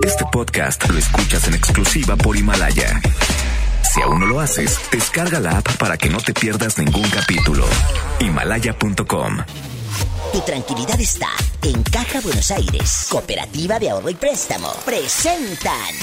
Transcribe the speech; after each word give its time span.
Este 0.00 0.24
podcast 0.32 0.88
lo 0.88 0.98
escuchas 0.98 1.46
en 1.46 1.54
exclusiva 1.54 2.16
por 2.16 2.36
Himalaya. 2.36 3.00
Si 3.92 4.00
aún 4.00 4.20
no 4.20 4.26
lo 4.26 4.40
haces, 4.40 4.78
descarga 4.90 5.38
la 5.38 5.58
app 5.58 5.76
para 5.76 5.96
que 5.96 6.08
no 6.08 6.18
te 6.18 6.32
pierdas 6.32 6.78
ningún 6.78 7.08
capítulo. 7.10 7.64
Himalaya.com. 8.18 9.38
Tu 10.32 10.40
tranquilidad 10.40 10.98
está 10.98 11.28
en 11.62 11.82
Caja 11.82 12.20
Buenos 12.20 12.50
Aires. 12.50 13.06
Cooperativa 13.10 13.78
de 13.78 13.90
Ahorro 13.90 14.10
y 14.10 14.14
Préstamo. 14.14 14.72
Presentan. 14.84 15.94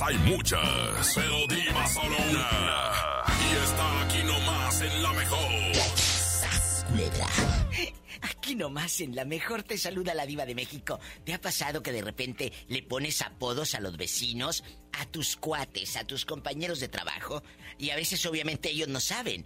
Hay 0.00 0.18
muchas, 0.18 1.12
pero 1.14 1.46
diva 1.46 1.86
solo 1.86 2.16
una. 2.30 2.90
Y 3.26 3.64
está 3.64 4.02
aquí 4.02 4.22
nomás 4.24 4.80
en 4.80 5.02
la 5.02 5.12
mejor. 5.12 5.50
Culebra. 6.88 7.26
Aquí 8.22 8.54
nomás 8.54 9.00
en 9.00 9.14
la 9.14 9.24
mejor 9.24 9.62
te 9.62 9.78
saluda 9.78 10.14
la 10.14 10.26
diva 10.26 10.46
de 10.46 10.54
México. 10.54 10.98
¿Te 11.24 11.34
ha 11.34 11.40
pasado 11.40 11.82
que 11.82 11.92
de 11.92 12.02
repente 12.02 12.52
le 12.68 12.82
pones 12.82 13.22
apodos 13.22 13.74
a 13.74 13.80
los 13.80 13.96
vecinos, 13.96 14.64
a 14.92 15.06
tus 15.06 15.36
cuates, 15.36 15.96
a 15.96 16.04
tus 16.04 16.24
compañeros 16.24 16.80
de 16.80 16.88
trabajo? 16.88 17.42
Y 17.78 17.90
a 17.90 17.96
veces 17.96 18.24
obviamente 18.26 18.70
ellos 18.70 18.88
no 18.88 19.00
saben. 19.00 19.44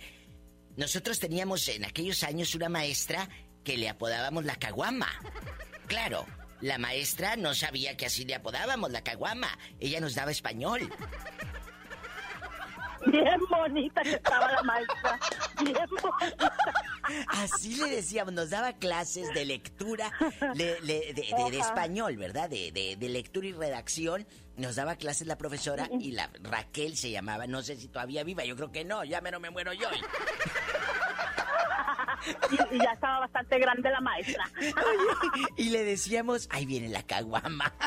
Nosotros 0.77 1.19
teníamos 1.19 1.69
en 1.69 1.85
aquellos 1.85 2.23
años 2.23 2.55
una 2.55 2.69
maestra 2.69 3.29
que 3.65 3.77
le 3.77 3.89
apodábamos 3.89 4.45
la 4.45 4.57
caguama. 4.57 5.09
Claro, 5.89 6.27
la 6.61 6.79
maestra 6.79 7.37
no 7.37 7.55
sabía 7.55 7.97
que 7.97 8.07
así 8.07 8.25
le 8.25 8.35
apodábamos 8.35 8.91
la 8.91 9.03
caguama. 9.03 9.49
Ella 9.81 10.01
nos 10.01 10.15
daba 10.15 10.31
español. 10.31 10.89
Bien 13.07 13.41
bonita 13.49 14.03
que 14.03 14.11
estaba 14.15 14.51
la 14.53 14.63
maestra. 14.65 15.21
Bien 15.63 15.89
bonita. 16.03 16.53
Así 17.29 17.77
le 17.77 17.89
decíamos, 17.91 18.35
nos 18.35 18.51
daba 18.51 18.73
clases 18.75 19.33
de 19.33 19.45
lectura, 19.45 20.13
le- 20.57 20.81
le- 20.81 21.13
de, 21.15 21.23
de- 21.37 21.51
de 21.51 21.59
Ajá. 21.61 21.69
español, 21.69 22.17
¿verdad? 22.17 22.51
De, 22.51 22.73
de- 22.73 22.97
de 22.97 23.09
lectura 23.09 23.47
y 23.47 23.53
redacción. 23.53 24.27
Nos 24.57 24.75
daba 24.75 24.97
clases 24.97 25.29
la 25.29 25.39
profesora 25.39 25.89
y 26.01 26.11
la 26.11 26.29
Raquel 26.43 26.97
se 26.97 27.13
llamaba, 27.13 27.47
no 27.47 27.63
sé 27.63 27.77
si 27.77 27.87
todavía 27.87 28.25
viva, 28.25 28.45
yo 28.45 28.57
creo 28.57 28.73
que 28.73 28.85
no, 28.85 29.05
ya 29.05 29.21
menos 29.21 29.41
me 29.41 29.51
muero 29.51 29.73
yo. 29.73 29.89
Y, 32.73 32.77
y 32.77 32.79
ya 32.79 32.93
estaba 32.93 33.21
bastante 33.21 33.59
grande 33.59 33.91
la 33.91 34.01
maestra. 34.01 34.45
Y 35.57 35.71
le 35.71 35.85
decíamos, 35.85 36.49
ahí 36.51 36.67
viene 36.67 36.89
la 36.89 37.03
caguama. 37.03 37.73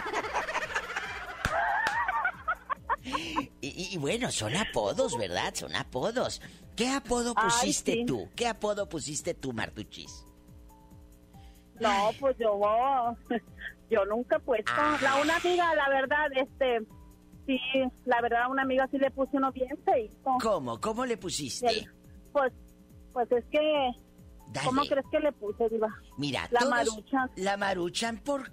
Y, 3.03 3.49
y- 3.61 3.89
y 3.93 3.97
bueno, 3.97 4.31
son 4.31 4.55
apodos, 4.55 5.17
¿verdad? 5.17 5.53
Son 5.55 5.75
apodos. 5.75 6.39
¿Qué 6.75 6.87
apodo 6.89 7.33
Ay, 7.35 7.49
pusiste 7.49 7.93
sí. 7.93 8.05
tú? 8.05 8.29
¿Qué 8.35 8.47
apodo 8.47 8.87
pusiste 8.87 9.33
tú, 9.33 9.53
Martuchis? 9.53 10.23
No, 11.79 12.11
pues 12.19 12.37
yo, 12.37 12.59
yo 13.89 14.05
nunca 14.05 14.35
he 14.37 14.39
puesto. 14.39 14.71
La 15.01 15.15
una 15.15 15.35
amiga, 15.37 15.73
la 15.75 15.89
verdad, 15.89 16.27
este, 16.35 16.81
sí, 17.47 17.59
la 18.05 18.21
verdad, 18.21 18.51
una 18.51 18.61
amiga 18.61 18.87
sí 18.91 18.99
le 18.99 19.09
puse 19.09 19.35
uno 19.35 19.51
bien 19.51 19.75
feito. 19.83 20.37
¿Cómo? 20.39 20.79
¿Cómo 20.79 21.03
le 21.05 21.17
pusiste? 21.17 21.87
Pues, 22.31 22.53
pues 23.13 23.31
es 23.31 23.43
que 23.45 23.89
Dale. 24.51 24.67
¿Cómo 24.67 24.81
crees 24.83 25.05
que 25.11 25.19
le 25.19 25.31
puse, 25.31 25.67
Diva? 25.69 25.87
Mira, 26.17 26.47
La 26.51 26.59
todos- 26.59 26.71
Maruchan. 26.71 27.31
La 27.37 27.57
Maruchan, 27.57 28.17
¿por, 28.19 28.51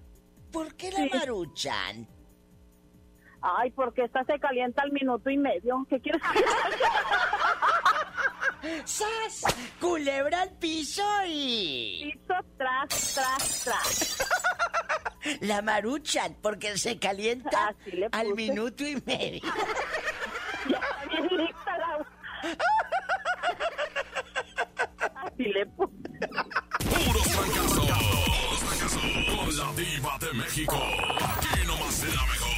¿por 0.52 0.74
qué 0.76 0.90
la 0.92 0.98
Sí. 1.04 1.10
Maruchan? 1.12 2.08
Ay, 3.40 3.70
porque 3.70 4.02
esta 4.04 4.24
se 4.24 4.38
calienta 4.40 4.82
al 4.82 4.90
minuto 4.92 5.30
y 5.30 5.38
medio. 5.38 5.86
¿Qué 5.88 6.00
quieres 6.00 6.20
¡Sas! 8.84 9.42
Culebra 9.80 10.42
al 10.42 10.50
piso 10.58 11.02
y... 11.26 12.12
Piso 12.12 12.34
tras, 12.56 13.14
tras, 13.14 13.62
tras. 13.64 14.18
La 15.42 15.62
Maruchan, 15.62 16.36
porque 16.42 16.76
se 16.78 16.98
calienta 16.98 17.74
al 18.12 18.34
minuto 18.34 18.82
y 18.84 19.00
medio. 19.06 19.42
Ya 20.68 20.76
está 20.76 21.04
bien 21.08 21.28
lista 21.36 21.78
la... 21.78 22.06
Puse. 25.66 25.92
Puros 26.78 27.26
fracasos. 27.32 27.86
Puros 27.86 28.58
fracasos. 28.60 29.02
Con 29.36 29.56
la 29.56 29.72
diva 29.74 30.18
de 30.20 30.32
México. 30.34 30.76
Aquí 30.76 31.66
nomás 31.66 32.02
en 32.02 32.14
la 32.14 32.26
mejor. 32.26 32.48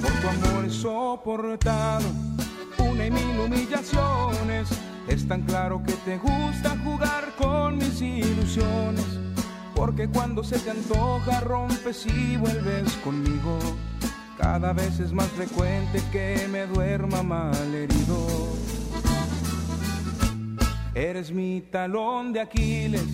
por 0.00 0.12
tu 0.20 0.28
amor 0.28 0.70
soportado 0.70 2.11
tan 5.32 5.42
claro 5.44 5.82
que 5.82 5.94
te 6.04 6.18
gusta 6.18 6.76
jugar 6.84 7.32
con 7.38 7.78
mis 7.78 8.02
ilusiones, 8.02 9.18
porque 9.74 10.06
cuando 10.06 10.44
se 10.44 10.58
te 10.58 10.72
antoja 10.72 11.40
rompes 11.40 12.04
y 12.04 12.36
vuelves 12.36 12.92
conmigo. 13.02 13.58
Cada 14.36 14.74
vez 14.74 15.00
es 15.00 15.10
más 15.10 15.28
frecuente 15.28 16.02
que 16.12 16.46
me 16.52 16.66
duerma 16.66 17.22
mal 17.22 17.74
herido. 17.74 18.26
Eres 20.94 21.32
mi 21.32 21.62
talón 21.62 22.34
de 22.34 22.40
Aquiles, 22.42 23.06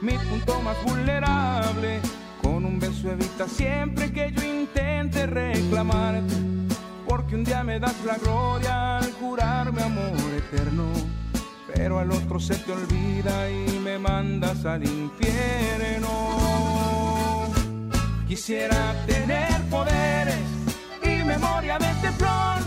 mi 0.00 0.12
punto 0.12 0.62
más 0.62 0.82
vulnerable. 0.86 2.00
Con 2.42 2.64
un 2.64 2.80
beso 2.80 3.10
evita 3.10 3.46
siempre 3.46 4.10
que 4.10 4.32
yo 4.32 4.42
intente 4.42 5.26
reclamarte. 5.26 6.34
Porque 7.06 7.34
un 7.34 7.44
día 7.44 7.62
me 7.62 7.78
das 7.78 8.02
la 8.06 8.16
gloria 8.16 8.96
al 8.96 9.12
jurarme 9.12 9.82
amor 9.82 10.32
eterno. 10.34 11.27
Pero 11.78 11.98
al 12.00 12.10
otro 12.10 12.40
se 12.40 12.56
te 12.56 12.72
olvida 12.72 13.48
y 13.48 13.78
me 13.78 14.00
mandas 14.00 14.64
al 14.64 14.82
infierno. 14.82 16.08
Quisiera 18.26 18.96
tener 19.06 19.62
poderes 19.70 20.42
y 21.04 21.22
memoria 21.22 21.78
de 21.78 21.86
teflón 22.02 22.64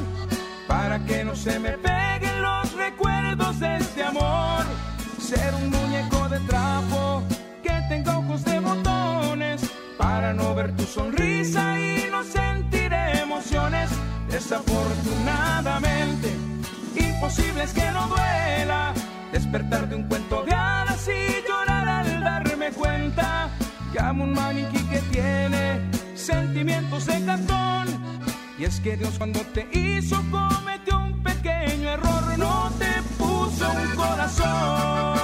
para 0.66 1.06
que 1.06 1.25
no 1.25 1.36
se 1.36 1.60
me 1.60 1.72
peguen 1.72 2.42
los 2.42 2.72
recuerdos 2.72 3.60
de 3.60 3.80
este 3.80 4.02
amor. 4.02 4.63
Ser 5.19 5.56
un 5.56 5.69
muñeco 5.69 6.30
de 6.30 6.40
trapo 6.48 7.22
que 7.62 7.74
tenga 7.90 8.18
ojos 8.18 8.46
de 8.46 8.62
botones 8.62 9.62
para 9.98 10.34
no 10.34 10.56
ver 10.56 10.74
tu 10.78 10.84
sonrisa 10.84 11.78
y 11.78 12.08
no 12.10 12.24
sentir 12.24 12.94
emociones. 12.94 13.90
Desafortunadamente, 14.30 16.30
imposible 16.99 17.63
es 17.63 17.73
que 17.73 17.91
no 17.91 18.07
duela 18.07 18.93
despertar 19.31 19.88
de 19.88 19.95
un 19.95 20.03
cuento 20.03 20.43
de 20.43 20.53
hadas 20.53 21.07
y 21.07 21.47
llorar 21.47 21.88
al 21.88 22.21
darme 22.21 22.71
cuenta 22.71 23.49
que 23.91 23.99
amo 23.99 24.23
un 24.23 24.33
maniquí 24.33 24.79
que 24.89 24.99
tiene 25.11 25.81
sentimientos 26.15 27.05
de 27.05 27.25
cartón. 27.25 27.88
Y 28.57 28.65
es 28.65 28.79
que 28.79 28.97
Dios 28.97 29.15
cuando 29.17 29.39
te 29.53 29.67
hizo 29.71 30.17
cometió 30.29 30.99
un 30.99 31.23
pequeño 31.23 31.89
error, 31.89 32.38
no 32.38 32.71
te 32.77 33.01
puso 33.17 33.71
un 33.71 33.95
corazón. 33.95 35.20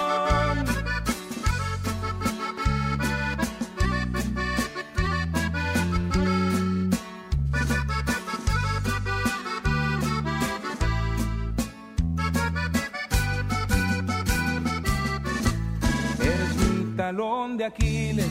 Talón 17.17 17.57
de 17.57 17.65
Aquiles, 17.65 18.27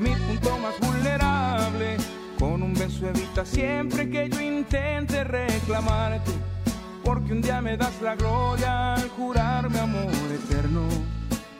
mi 0.00 0.10
punto 0.10 0.58
más 0.58 0.74
vulnerable. 0.80 1.96
Con 2.40 2.60
un 2.60 2.74
beso 2.74 3.06
evita 3.08 3.46
siempre 3.46 4.10
que 4.10 4.28
yo 4.28 4.40
intente 4.40 5.22
reclamarte. 5.22 6.32
Porque 7.04 7.32
un 7.32 7.40
día 7.40 7.60
me 7.60 7.76
das 7.76 8.02
la 8.02 8.16
gloria 8.16 8.94
al 8.94 9.08
jurarme 9.10 9.78
amor 9.78 10.12
eterno. 10.34 10.82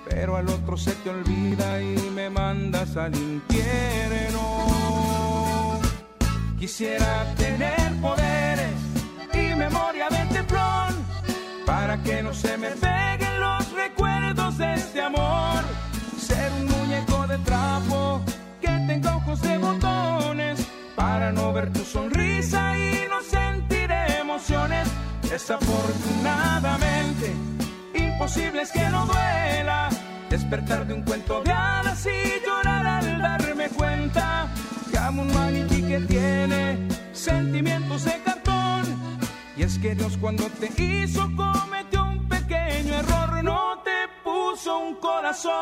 Pero 0.08 0.36
al 0.36 0.48
otro 0.48 0.76
se 0.76 0.90
te 0.92 1.10
olvida 1.10 1.80
y 1.80 2.10
me 2.12 2.30
mandas 2.30 2.96
al 2.96 3.14
infierno. 3.14 4.40
Quisiera 6.58 7.32
tener 7.36 7.92
poderes 8.00 8.74
y 9.34 9.54
memoria 9.54 10.08
de 10.08 10.34
teflón 10.34 10.96
para 11.64 12.02
que 12.02 12.24
no 12.24 12.34
se 12.34 12.56
me 12.58 12.70
peguen 12.70 13.15
de 17.36 17.44
trapo 17.44 18.20
que 18.60 18.68
tenga 18.68 19.16
ojos 19.16 19.40
de 19.42 19.58
botones 19.58 20.64
para 20.94 21.32
no 21.32 21.52
ver 21.52 21.72
tu 21.72 21.84
sonrisa 21.84 22.78
y 22.78 23.08
no 23.08 23.20
sentir 23.22 23.90
emociones. 24.20 24.88
Desafortunadamente, 25.22 27.32
imposible 27.94 28.62
es 28.62 28.70
que 28.72 28.88
no 28.88 29.04
duela 29.06 29.88
despertar 30.30 30.86
de 30.86 30.94
un 30.94 31.02
cuento 31.02 31.42
de 31.42 31.52
hadas 31.52 32.06
y 32.06 32.40
llorar 32.44 32.86
al 32.86 33.20
darme 33.20 33.68
cuenta 33.68 34.48
que 34.90 34.98
un 34.98 35.32
maniquí 35.34 35.82
que 35.82 36.00
tiene 36.00 36.88
sentimientos 37.12 38.04
de 38.04 38.18
cartón. 38.24 38.84
Y 39.56 39.62
es 39.62 39.78
que 39.78 39.94
Dios 39.94 40.18
cuando 40.20 40.48
te 40.50 40.66
hizo 40.82 41.30
cometió 41.36 42.02
un 42.04 42.28
pequeño 42.28 42.94
error, 42.94 43.44
no 43.44 43.78
te 43.84 44.08
puso 44.56 44.78
un 44.78 44.94
corazón. 44.96 45.52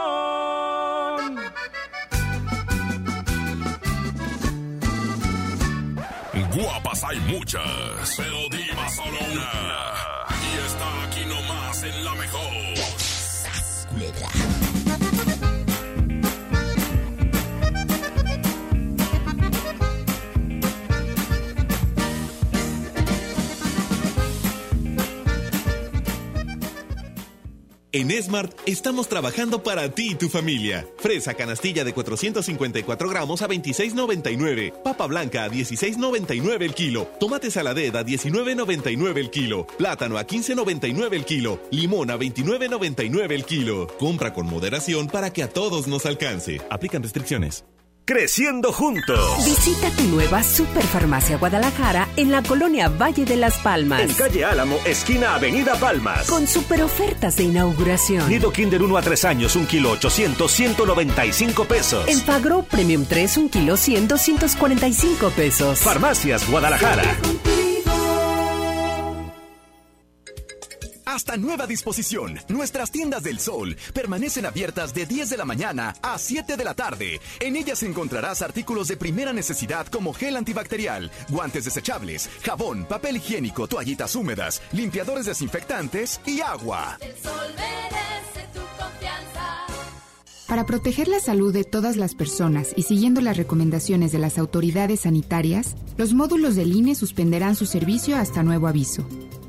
Guapas 6.54 7.04
hay 7.04 7.18
muchas, 7.20 8.14
pero 8.16 8.48
diva 8.50 8.88
solo 8.88 9.18
una. 9.32 10.33
En 27.94 28.10
Smart 28.10 28.52
estamos 28.66 29.06
trabajando 29.06 29.62
para 29.62 29.88
ti 29.88 30.10
y 30.10 30.14
tu 30.16 30.28
familia. 30.28 30.84
Fresa 30.98 31.34
canastilla 31.34 31.84
de 31.84 31.94
454 31.94 33.08
gramos 33.08 33.40
a 33.40 33.46
26.99. 33.46 34.72
Papa 34.82 35.06
blanca 35.06 35.44
a 35.44 35.48
16.99 35.48 36.62
el 36.62 36.74
kilo. 36.74 37.08
Tomate 37.20 37.52
saladera 37.52 38.00
a 38.00 38.04
19.99 38.04 39.16
el 39.16 39.30
kilo. 39.30 39.68
Plátano 39.78 40.18
a 40.18 40.26
15.99 40.26 41.14
el 41.14 41.24
kilo. 41.24 41.60
Limón 41.70 42.10
a 42.10 42.16
29.99 42.16 43.30
el 43.30 43.44
kilo. 43.44 43.86
Compra 43.96 44.34
con 44.34 44.46
moderación 44.46 45.06
para 45.06 45.32
que 45.32 45.44
a 45.44 45.48
todos 45.48 45.86
nos 45.86 46.04
alcance. 46.04 46.60
Aplican 46.70 47.04
restricciones. 47.04 47.64
Creciendo 48.06 48.70
juntos. 48.70 49.18
Visita 49.46 49.88
tu 49.96 50.02
nueva 50.02 50.42
Superfarmacia 50.42 51.38
Guadalajara 51.38 52.06
en 52.16 52.30
la 52.30 52.42
colonia 52.42 52.90
Valle 52.90 53.24
de 53.24 53.36
las 53.36 53.56
Palmas. 53.60 54.02
En 54.02 54.12
calle 54.12 54.44
Álamo, 54.44 54.76
esquina 54.84 55.34
Avenida 55.34 55.74
Palmas. 55.76 56.26
Con 56.26 56.46
super 56.46 56.82
ofertas 56.82 57.36
de 57.36 57.44
inauguración. 57.44 58.28
Nido 58.28 58.52
Kinder 58.52 58.82
1 58.82 58.98
a 58.98 59.00
3 59.00 59.24
años, 59.24 59.56
1 59.56 59.66
kilo 59.66 59.90
800, 59.92 60.52
195 60.52 61.64
pesos. 61.64 62.06
En 62.06 62.20
Fagro 62.20 62.62
Premium 62.64 63.06
3, 63.06 63.38
un 63.38 63.48
kilo 63.48 63.78
100, 63.78 64.08
245 64.08 65.30
pesos. 65.30 65.78
Farmacias 65.78 66.46
Guadalajara. 66.50 67.04
Hasta 71.14 71.36
nueva 71.36 71.66
disposición. 71.66 72.40
Nuestras 72.48 72.90
tiendas 72.90 73.22
del 73.22 73.38
sol 73.38 73.76
permanecen 73.92 74.46
abiertas 74.46 74.92
de 74.94 75.06
10 75.06 75.30
de 75.30 75.36
la 75.36 75.44
mañana 75.44 75.94
a 76.02 76.18
7 76.18 76.56
de 76.56 76.64
la 76.64 76.74
tarde. 76.74 77.20
En 77.40 77.56
ellas 77.56 77.82
encontrarás 77.82 78.42
artículos 78.42 78.88
de 78.88 78.96
primera 78.96 79.32
necesidad 79.32 79.86
como 79.86 80.12
gel 80.12 80.36
antibacterial, 80.36 81.10
guantes 81.28 81.64
desechables, 81.64 82.28
jabón, 82.42 82.84
papel 82.84 83.16
higiénico, 83.16 83.68
toallitas 83.68 84.16
húmedas, 84.16 84.60
limpiadores 84.72 85.26
desinfectantes 85.26 86.20
y 86.26 86.40
agua. 86.40 86.98
El 87.00 87.16
sol 87.16 87.48
merece 87.56 88.48
tu 88.52 88.60
confianza. 88.76 89.66
Para 90.48 90.66
proteger 90.66 91.06
la 91.06 91.20
salud 91.20 91.52
de 91.52 91.64
todas 91.64 91.96
las 91.96 92.14
personas 92.14 92.72
y 92.76 92.82
siguiendo 92.82 93.20
las 93.20 93.36
recomendaciones 93.36 94.10
de 94.10 94.18
las 94.18 94.36
autoridades 94.36 95.00
sanitarias, 95.00 95.76
los 95.96 96.12
módulos 96.12 96.56
del 96.56 96.74
INE 96.74 96.96
suspenderán 96.96 97.54
su 97.54 97.66
servicio 97.66 98.16
hasta 98.16 98.42
nuevo 98.42 98.66
aviso. 98.66 99.06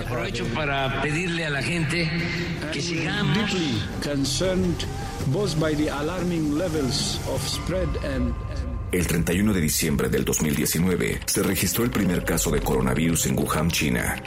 Aprovecho 0.00 0.44
para 0.54 1.00
pedirle 1.00 1.46
a 1.46 1.50
la 1.50 1.62
gente 1.62 2.10
que 2.72 2.82
sigamos 2.82 3.36
deeply 3.36 3.80
concerned 4.02 4.84
both 5.28 5.58
by 5.58 5.74
the 5.74 5.88
alarming 5.88 6.58
levels 6.58 7.20
of 7.28 7.40
spread 7.48 7.88
and 8.04 8.34
El 8.92 9.06
31 9.08 9.52
de 9.52 9.60
diciembre 9.60 10.08
del 10.08 10.24
2019 10.24 11.20
se 11.26 11.42
registró 11.42 11.82
el 11.82 11.90
primer 11.90 12.24
caso 12.24 12.50
de 12.52 12.60
coronavirus 12.60 13.26
en 13.26 13.38
Wuhan, 13.38 13.68
China. 13.68 14.22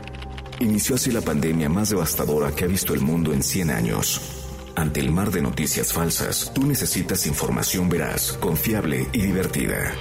Inició 0.59 0.95
así 0.95 1.11
la 1.11 1.21
pandemia 1.21 1.69
más 1.69 1.89
devastadora 1.89 2.51
que 2.51 2.65
ha 2.65 2.67
visto 2.67 2.93
el 2.93 2.99
mundo 2.99 3.31
en 3.31 3.43
100 3.43 3.69
años. 3.69 4.19
Ante 4.75 4.99
el 4.99 5.11
mar 5.11 5.31
de 5.31 5.41
noticias 5.41 5.93
falsas, 5.93 6.51
tú 6.53 6.65
necesitas 6.65 7.27
información 7.27 7.87
veraz, 7.87 8.33
confiable 8.33 9.07
y 9.13 9.21
divertida. 9.21 9.93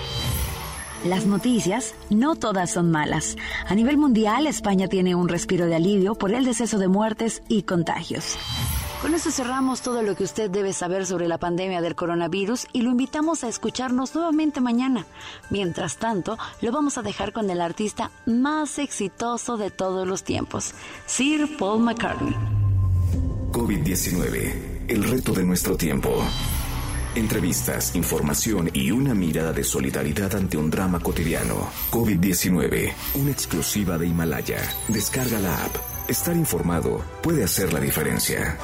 Las 1.04 1.26
noticias 1.26 1.94
no 2.10 2.36
todas 2.36 2.70
son 2.70 2.90
malas. 2.90 3.36
A 3.68 3.74
nivel 3.74 3.96
mundial, 3.96 4.46
España 4.46 4.88
tiene 4.88 5.14
un 5.14 5.28
respiro 5.28 5.66
de 5.66 5.76
alivio 5.76 6.14
por 6.14 6.32
el 6.32 6.44
deceso 6.44 6.78
de 6.78 6.88
muertes 6.88 7.42
y 7.48 7.62
contagios. 7.62 8.36
Con 9.02 9.14
esto 9.14 9.30
cerramos 9.30 9.82
todo 9.82 10.02
lo 10.02 10.16
que 10.16 10.24
usted 10.24 10.50
debe 10.50 10.72
saber 10.72 11.06
sobre 11.06 11.28
la 11.28 11.38
pandemia 11.38 11.80
del 11.80 11.94
coronavirus 11.94 12.66
y 12.72 12.80
lo 12.80 12.90
invitamos 12.90 13.44
a 13.44 13.48
escucharnos 13.48 14.14
nuevamente 14.14 14.60
mañana. 14.60 15.06
Mientras 15.50 15.98
tanto, 15.98 16.38
lo 16.62 16.72
vamos 16.72 16.98
a 16.98 17.02
dejar 17.02 17.32
con 17.32 17.48
el 17.50 17.60
artista 17.60 18.10
más 18.24 18.78
exitoso 18.78 19.58
de 19.58 19.70
todos 19.70 20.08
los 20.08 20.24
tiempos, 20.24 20.72
Sir 21.04 21.56
Paul 21.58 21.82
McCartney. 21.82 22.34
COVID-19, 23.52 24.86
el 24.88 25.04
reto 25.04 25.32
de 25.32 25.44
nuestro 25.44 25.76
tiempo. 25.76 26.10
Entrevistas, 27.16 27.96
información 27.96 28.68
y 28.74 28.90
una 28.90 29.14
mirada 29.14 29.50
de 29.50 29.64
solidaridad 29.64 30.36
ante 30.36 30.58
un 30.58 30.70
drama 30.70 31.00
cotidiano. 31.00 31.70
COVID-19, 31.90 32.92
una 33.14 33.30
exclusiva 33.30 33.96
de 33.96 34.06
Himalaya. 34.06 34.58
Descarga 34.88 35.38
la 35.38 35.64
app. 35.64 35.76
Estar 36.08 36.36
informado 36.36 37.02
puede 37.22 37.42
hacer 37.42 37.72
la 37.72 37.80
diferencia. 37.80 38.58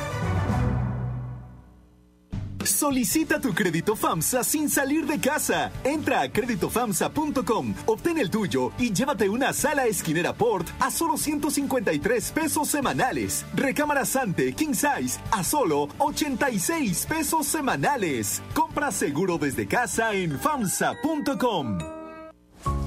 Solicita 2.64 3.40
tu 3.40 3.54
crédito 3.54 3.96
FAMSA 3.96 4.44
sin 4.44 4.68
salir 4.68 5.06
de 5.06 5.18
casa. 5.18 5.70
Entra 5.84 6.20
a 6.20 6.28
créditofamsa.com, 6.28 7.74
obtén 7.86 8.18
el 8.18 8.30
tuyo 8.30 8.72
y 8.78 8.92
llévate 8.92 9.28
una 9.28 9.52
sala 9.52 9.86
esquinera 9.86 10.32
Port 10.32 10.68
a 10.80 10.90
solo 10.90 11.16
153 11.16 12.30
pesos 12.32 12.68
semanales. 12.68 13.44
Recámara 13.54 14.04
Sante 14.04 14.52
King 14.52 14.74
Size 14.74 15.20
a 15.30 15.44
solo 15.44 15.88
86 15.98 17.06
pesos 17.06 17.46
semanales. 17.46 18.42
Compra 18.54 18.90
seguro 18.90 19.38
desde 19.38 19.66
casa 19.66 20.12
en 20.12 20.38
FAMSA.com. 20.38 22.01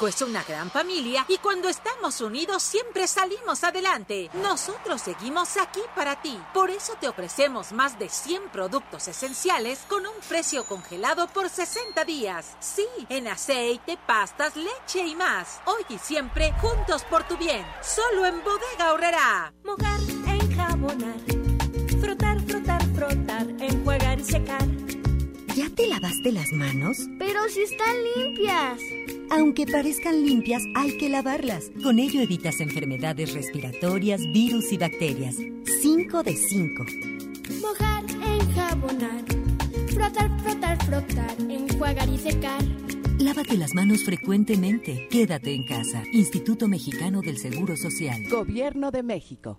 Es 0.00 0.20
una 0.20 0.42
gran 0.42 0.70
familia 0.70 1.24
y 1.28 1.38
cuando 1.38 1.68
estamos 1.68 2.20
unidos 2.20 2.62
siempre 2.62 3.06
salimos 3.06 3.64
adelante. 3.64 4.28
Nosotros 4.34 5.00
seguimos 5.00 5.56
aquí 5.56 5.80
para 5.94 6.20
ti. 6.20 6.38
Por 6.52 6.70
eso 6.70 6.94
te 7.00 7.08
ofrecemos 7.08 7.72
más 7.72 7.98
de 7.98 8.08
100 8.08 8.50
productos 8.50 9.08
esenciales 9.08 9.78
con 9.88 10.04
un 10.04 10.12
precio 10.28 10.64
congelado 10.64 11.28
por 11.28 11.48
60 11.48 12.04
días. 12.04 12.56
Sí, 12.60 12.86
en 13.08 13.28
aceite, 13.28 13.96
pastas, 14.06 14.54
leche 14.56 15.06
y 15.06 15.14
más. 15.14 15.60
Hoy 15.64 15.84
y 15.88 15.98
siempre 15.98 16.52
juntos 16.60 17.04
por 17.04 17.26
tu 17.26 17.38
bien. 17.38 17.64
Solo 17.80 18.26
en 18.26 18.42
Bodega 18.42 18.90
Aurrera. 18.90 19.54
Mojar, 19.64 20.00
enjabonar, 20.26 21.20
frotar, 22.00 22.40
frotar, 22.42 22.82
frotar, 22.94 23.46
enjuagar 23.60 24.18
y 24.18 24.24
secar. 24.24 24.91
¿Ya 25.72 25.76
te 25.76 25.86
lavaste 25.88 26.32
las 26.32 26.52
manos? 26.52 26.98
Pero 27.18 27.48
si 27.48 27.62
están 27.62 27.96
limpias. 28.14 28.78
Aunque 29.30 29.66
parezcan 29.66 30.22
limpias, 30.22 30.62
hay 30.74 30.98
que 30.98 31.08
lavarlas. 31.08 31.70
Con 31.82 31.98
ello 31.98 32.20
evitas 32.20 32.60
enfermedades 32.60 33.32
respiratorias, 33.32 34.20
virus 34.34 34.70
y 34.70 34.76
bacterias. 34.76 35.36
5 35.80 36.22
de 36.24 36.36
5. 36.36 36.84
Mojar, 37.62 38.04
enjabonar, 38.04 39.24
frotar, 39.94 40.40
frotar, 40.42 40.84
frotar, 40.84 41.36
enjuagar 41.40 42.08
y 42.10 42.18
secar. 42.18 42.62
Lávate 43.18 43.56
las 43.56 43.72
manos 43.72 44.04
frecuentemente. 44.04 45.08
Quédate 45.10 45.54
en 45.54 45.64
casa. 45.64 46.02
Instituto 46.12 46.68
Mexicano 46.68 47.22
del 47.22 47.38
Seguro 47.38 47.78
Social. 47.78 48.28
Gobierno 48.28 48.90
de 48.90 49.02
México. 49.02 49.58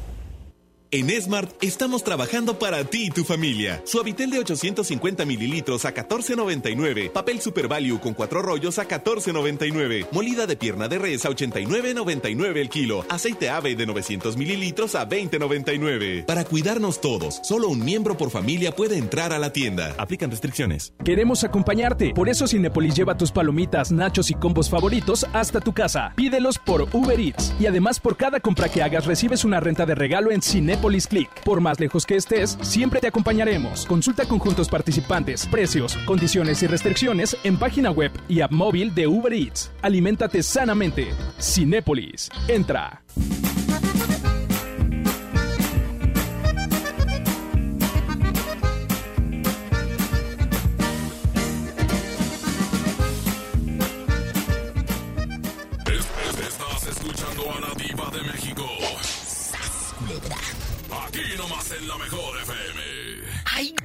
En 0.93 1.09
Smart 1.21 1.49
estamos 1.63 2.03
trabajando 2.03 2.59
para 2.59 2.83
ti 2.83 3.05
y 3.05 3.11
tu 3.11 3.23
familia. 3.23 3.81
Suavitel 3.85 4.29
de 4.29 4.39
850 4.39 5.23
mililitros 5.23 5.85
a 5.85 5.93
14.99. 5.93 7.13
Papel 7.13 7.39
Super 7.39 7.69
Value 7.69 7.97
con 8.01 8.13
cuatro 8.13 8.41
rollos 8.41 8.77
a 8.77 8.89
14.99. 8.89 10.07
Molida 10.11 10.47
de 10.47 10.57
pierna 10.57 10.89
de 10.89 10.99
res 10.99 11.23
a 11.25 11.29
89.99 11.29 12.57
el 12.57 12.69
kilo. 12.69 13.05
Aceite 13.07 13.49
ave 13.49 13.77
de 13.77 13.85
900 13.85 14.35
mililitros 14.35 14.95
a 14.95 15.07
20.99. 15.07 16.25
Para 16.25 16.43
cuidarnos 16.43 16.99
todos, 16.99 17.39
solo 17.41 17.69
un 17.69 17.85
miembro 17.85 18.17
por 18.17 18.29
familia 18.29 18.73
puede 18.73 18.97
entrar 18.97 19.31
a 19.31 19.39
la 19.39 19.53
tienda. 19.53 19.95
Aplican 19.97 20.29
restricciones. 20.29 20.93
Queremos 21.05 21.45
acompañarte. 21.45 22.11
Por 22.13 22.27
eso 22.27 22.47
Cinepolis 22.47 22.97
lleva 22.97 23.15
tus 23.15 23.31
palomitas, 23.31 23.93
nachos 23.93 24.29
y 24.29 24.33
combos 24.33 24.69
favoritos 24.69 25.25
hasta 25.31 25.61
tu 25.61 25.71
casa. 25.71 26.11
Pídelos 26.17 26.59
por 26.59 26.89
Uber 26.91 27.17
Eats. 27.17 27.53
Y 27.61 27.67
además 27.67 28.01
por 28.01 28.17
cada 28.17 28.41
compra 28.41 28.67
que 28.67 28.83
hagas 28.83 29.05
recibes 29.05 29.45
una 29.45 29.61
renta 29.61 29.85
de 29.85 29.95
regalo 29.95 30.31
en 30.31 30.41
Cinepolis 30.41 30.80
Click. 31.07 31.29
Por 31.43 31.61
más 31.61 31.79
lejos 31.79 32.05
que 32.05 32.15
estés, 32.15 32.57
siempre 32.61 32.99
te 32.99 33.07
acompañaremos. 33.07 33.85
Consulta 33.85 34.25
conjuntos 34.25 34.67
participantes, 34.67 35.45
precios, 35.47 35.95
condiciones 36.05 36.63
y 36.63 36.67
restricciones 36.67 37.37
en 37.43 37.57
página 37.57 37.91
web 37.91 38.11
y 38.27 38.41
app 38.41 38.51
móvil 38.51 38.93
de 38.95 39.07
Uber 39.07 39.33
Eats. 39.33 39.71
Aliméntate 39.81 40.43
sanamente. 40.43 41.07
Cinépolis. 41.39 42.29
Entra. 42.47 43.01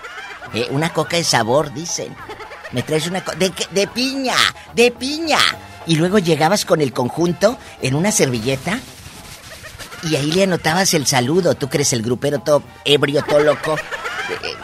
Eh, 0.52 0.66
una 0.70 0.92
coca 0.92 1.16
de 1.16 1.24
sabor, 1.24 1.72
dicen. 1.72 2.14
Me 2.72 2.82
traes 2.82 3.06
una 3.06 3.24
coca... 3.24 3.36
De, 3.38 3.86
piña, 3.88 4.36
de 4.74 4.90
piña. 4.90 5.38
Y 5.86 5.96
luego 5.96 6.18
llegabas 6.18 6.64
con 6.64 6.80
el 6.80 6.92
conjunto 6.92 7.58
en 7.82 7.94
una 7.94 8.12
servilleta 8.12 8.78
y 10.02 10.16
ahí 10.16 10.32
le 10.32 10.44
anotabas 10.44 10.94
el 10.94 11.06
saludo. 11.06 11.54
¿Tú 11.54 11.68
crees 11.68 11.92
el 11.92 12.02
grupero 12.02 12.40
todo 12.40 12.62
ebrio, 12.84 13.22
todo 13.22 13.40
loco? 13.40 13.76
Eh, 13.76 14.54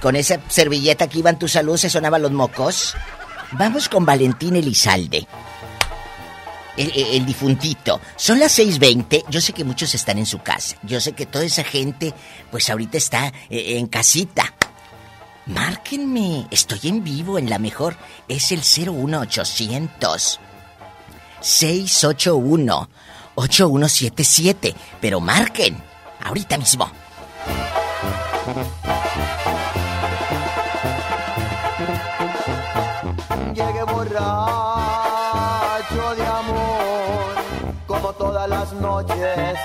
con 0.00 0.16
esa 0.16 0.38
servilleta 0.48 1.08
que 1.08 1.18
iban 1.18 1.38
tu 1.38 1.48
salud 1.48 1.76
se 1.76 1.90
sonaban 1.90 2.22
los 2.22 2.32
mocos. 2.32 2.94
Vamos 3.52 3.88
con 3.88 4.04
Valentín 4.04 4.56
Elizalde. 4.56 5.26
El, 6.78 7.26
difuntito. 7.26 8.00
Son 8.16 8.38
las 8.38 8.58
6.20. 8.58 9.24
Yo 9.28 9.40
sé 9.40 9.52
que 9.52 9.64
muchos 9.64 9.94
están 9.94 10.18
en 10.18 10.26
su 10.26 10.38
casa. 10.38 10.76
Yo 10.82 11.00
sé 11.00 11.12
que 11.12 11.26
toda 11.26 11.44
esa 11.44 11.64
gente, 11.64 12.14
pues 12.50 12.70
ahorita 12.70 12.96
está 12.96 13.32
eh, 13.50 13.78
en 13.78 13.88
casita. 13.88 14.54
Márquenme. 15.46 16.46
Estoy 16.50 16.80
en 16.84 17.02
vivo 17.02 17.38
en 17.38 17.50
la 17.50 17.58
mejor. 17.58 17.96
Es 18.28 18.52
el 18.52 18.60
01800 18.60 20.40
681 21.40 22.90
8177. 23.34 24.74
Pero 25.00 25.20
marquen. 25.20 25.82
Ahorita 26.24 26.58
mismo. 26.58 26.90
Noches. 38.80 39.58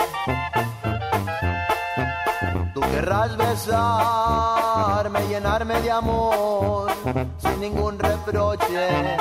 Tú 2.73 2.81
querrás 2.81 3.35
besarme, 3.37 5.27
llenarme 5.27 5.81
de 5.81 5.91
amor, 5.91 6.91
sin 7.37 7.59
ningún 7.59 7.99
reproche. 7.99 9.17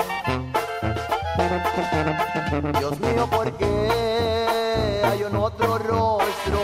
Dios 2.78 3.00
mío, 3.00 3.26
¿por 3.30 3.52
qué 3.52 5.02
hay 5.04 5.22
un 5.24 5.36
otro 5.36 5.78
rostro? 5.78 6.60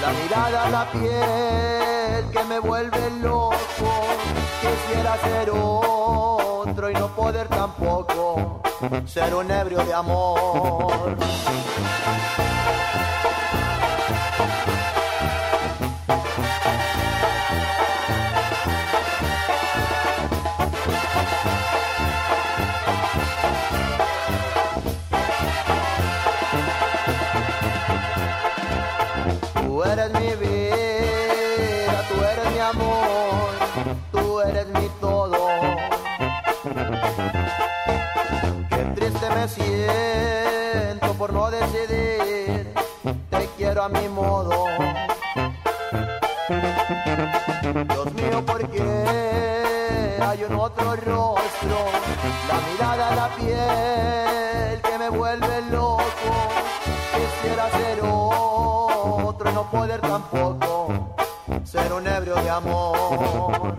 La 0.00 0.12
mirada, 0.22 0.70
la 0.70 0.90
piel 0.92 2.30
que 2.30 2.44
me 2.44 2.58
vuelve 2.58 3.10
loco. 3.22 3.56
Quisiera 4.60 5.16
ser 5.18 5.50
otro 5.50 6.90
y 6.90 6.94
no 6.94 7.08
poder 7.08 7.48
tampoco 7.48 8.60
ser 9.06 9.34
un 9.34 9.50
ebrio 9.50 9.84
de 9.84 9.94
amor. 9.94 11.16
Thank 14.36 14.68
you. 14.68 14.73
A 43.84 43.88
mi 43.88 44.08
modo. 44.08 44.66
Dios 47.92 48.14
mío, 48.14 48.46
¿por 48.46 48.70
qué 48.70 50.18
hay 50.22 50.44
un 50.44 50.54
otro 50.54 50.96
rostro? 50.96 51.78
La 52.48 52.58
mirada, 52.72 53.14
la 53.14 53.28
piel 53.36 54.80
que 54.80 54.98
me 54.98 55.10
vuelve 55.10 55.60
loco. 55.70 56.02
Quisiera 57.14 57.70
ser 57.72 58.00
otro 58.02 59.50
y 59.50 59.52
no 59.52 59.70
poder 59.70 60.00
tampoco 60.00 61.14
ser 61.64 61.92
un 61.92 62.06
ebrio 62.06 62.36
de 62.36 62.50
amor. 62.50 63.76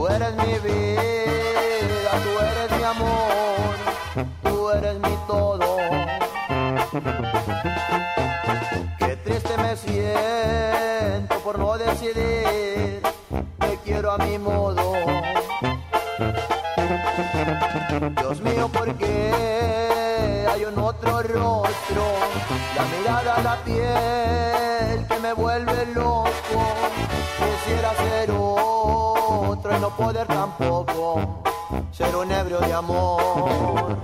Tú 0.00 0.08
eres 0.08 0.34
mi 0.34 0.58
vida, 0.66 2.10
tú 2.24 2.30
eres 2.40 2.78
mi 2.78 2.84
amor, 2.84 3.76
tú 4.42 4.70
eres 4.70 4.94
mi 4.94 5.14
todo. 5.26 5.76
Qué 8.98 9.16
triste 9.16 9.56
me 9.58 9.76
siento 9.76 11.38
por 11.40 11.58
no 11.58 11.76
decidir, 11.76 13.02
te 13.58 13.78
quiero 13.84 14.12
a 14.12 14.16
mi 14.16 14.38
modo. 14.38 14.94
Dios 18.22 18.40
mío, 18.40 18.70
¿por 18.72 18.94
qué 18.94 20.46
hay 20.50 20.64
un 20.64 20.78
otro 20.78 21.20
rostro, 21.20 22.04
la 22.74 22.84
mirada, 22.84 23.42
la 23.42 23.56
piel 23.66 24.19
no 29.80 29.88
poder 29.96 30.26
tampoco 30.26 31.42
ser 31.90 32.14
un 32.14 32.30
ebrio 32.30 32.60
de 32.60 32.72
amor. 32.74 33.96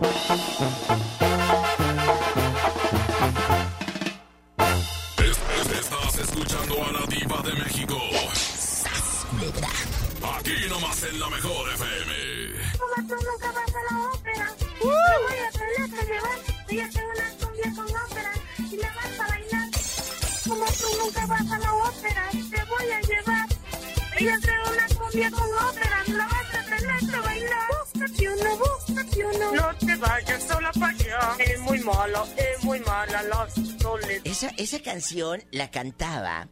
Esa, 34.56 34.80
canción 34.80 35.42
la 35.50 35.70
cantaba 35.70 36.48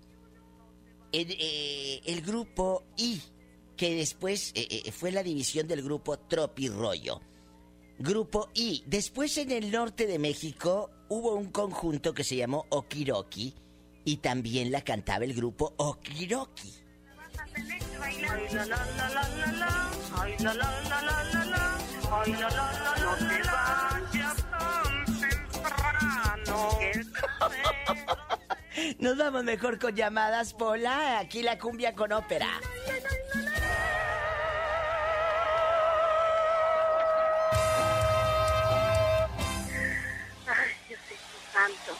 el, 1.12 1.36
eh, 1.38 2.22
grupo 2.24 2.84
I, 2.96 3.20
que 3.76 3.94
después 3.94 4.52
eh, 4.54 4.82
eh, 4.86 4.92
fue 4.92 5.12
la 5.12 5.22
división 5.22 5.66
del 5.68 5.82
grupo 5.82 6.18
Tropi 6.18 6.68
Rollo. 6.68 7.20
Grupo 7.98 8.50
I. 8.54 8.82
Después 8.86 9.38
en 9.38 9.52
el 9.52 9.70
norte 9.70 10.06
de 10.06 10.18
México 10.18 10.90
hubo 11.08 11.34
un 11.34 11.50
conjunto 11.50 12.12
que 12.12 12.24
se 12.24 12.36
llamó 12.36 12.66
Okiroki 12.70 13.54
y 14.04 14.16
también 14.18 14.72
la 14.72 14.82
cantaba 14.82 15.24
el 15.24 15.34
grupo 15.34 15.74
Okiroki. 15.76 16.72
Nos 28.98 29.16
vamos 29.16 29.44
mejor 29.44 29.78
con 29.78 29.94
llamadas, 29.94 30.52
Pola. 30.54 31.20
Aquí 31.20 31.42
la 31.42 31.58
cumbia 31.58 31.94
con 31.94 32.12
ópera. 32.12 32.48
Ay, 40.46 40.70
Diosito 40.88 41.38
santo. 41.52 41.98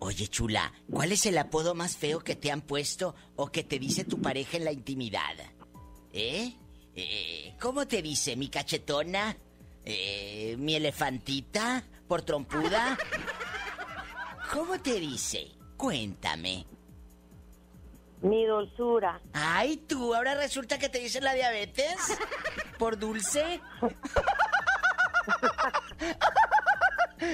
Oye, 0.00 0.28
chula, 0.28 0.72
¿cuál 0.90 1.12
es 1.12 1.26
el 1.26 1.36
apodo 1.38 1.74
más 1.74 1.96
feo 1.96 2.20
que 2.20 2.36
te 2.36 2.50
han 2.52 2.60
puesto 2.62 3.14
o 3.36 3.50
que 3.50 3.64
te 3.64 3.78
dice 3.78 4.04
tu 4.04 4.20
pareja 4.22 4.56
en 4.56 4.64
la 4.64 4.72
intimidad? 4.72 5.34
¿Eh? 6.12 6.54
Eh, 6.94 7.54
¿Cómo 7.60 7.86
te 7.86 8.00
dice? 8.02 8.36
¿Mi 8.36 8.48
cachetona? 8.48 9.36
Eh, 9.84 10.56
¿Mi 10.58 10.74
elefantita? 10.76 11.84
¿Por 12.08 12.22
trompuda? 12.22 12.96
¿Cómo 14.52 14.80
te 14.80 14.94
dice? 14.94 15.52
Cuéntame. 15.76 16.66
Mi 18.22 18.46
dulzura. 18.46 19.20
Ay, 19.32 19.76
tú, 19.76 20.14
ahora 20.14 20.34
resulta 20.34 20.78
que 20.78 20.88
te 20.88 20.98
dicen 20.98 21.22
la 21.22 21.34
diabetes. 21.34 22.18
¿Por 22.78 22.98
dulce? 22.98 23.60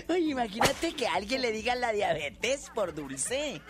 Oye, 0.08 0.30
imagínate 0.30 0.94
que 0.94 1.06
a 1.06 1.14
alguien 1.14 1.40
le 1.40 1.52
diga 1.52 1.74
la 1.74 1.92
diabetes 1.92 2.70
por 2.74 2.94
dulce. 2.94 3.62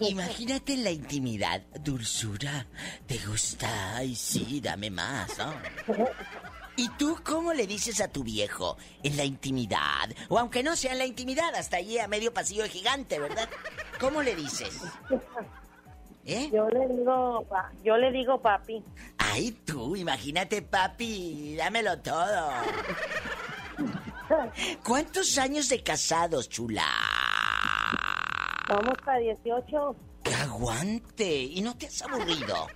Imagínate 0.00 0.74
en 0.74 0.84
la 0.84 0.90
intimidad. 0.90 1.62
Dulzura, 1.80 2.66
¿te 3.06 3.18
gusta? 3.18 3.96
Ay, 3.96 4.14
sí, 4.14 4.60
dame 4.60 4.90
más, 4.90 5.36
¿no? 5.38 5.54
¿Y 6.76 6.88
tú 6.90 7.18
cómo 7.24 7.52
le 7.52 7.66
dices 7.66 8.00
a 8.00 8.08
tu 8.08 8.24
viejo? 8.24 8.76
En 9.02 9.16
la 9.16 9.24
intimidad. 9.24 10.08
O 10.28 10.38
aunque 10.38 10.62
no 10.62 10.74
sea 10.76 10.92
en 10.92 10.98
la 10.98 11.06
intimidad, 11.06 11.54
hasta 11.54 11.76
allí 11.76 11.98
a 11.98 12.08
medio 12.08 12.32
pasillo 12.34 12.64
de 12.64 12.68
gigante, 12.70 13.18
¿verdad? 13.18 13.48
¿Cómo 14.00 14.22
le 14.22 14.34
dices? 14.34 14.80
¿Eh? 16.26 16.50
Yo 16.52 16.68
le 16.70 16.88
digo, 16.88 17.44
pa- 17.48 17.70
yo 17.84 17.96
le 17.96 18.10
digo 18.10 18.40
papi. 18.40 18.82
Ay, 19.18 19.52
tú, 19.64 19.94
imagínate, 19.94 20.62
papi, 20.62 21.54
dámelo 21.56 21.98
todo. 22.00 22.50
¿Cuántos 24.82 25.36
años 25.38 25.68
de 25.68 25.82
casados, 25.82 26.48
chula? 26.48 26.86
Vamos 28.68 28.94
para 29.04 29.18
18. 29.18 29.96
¡Que 30.22 30.34
aguante! 30.34 31.30
¿Y 31.42 31.60
no 31.60 31.76
te 31.76 31.86
has 31.86 32.00
aburrido? 32.02 32.66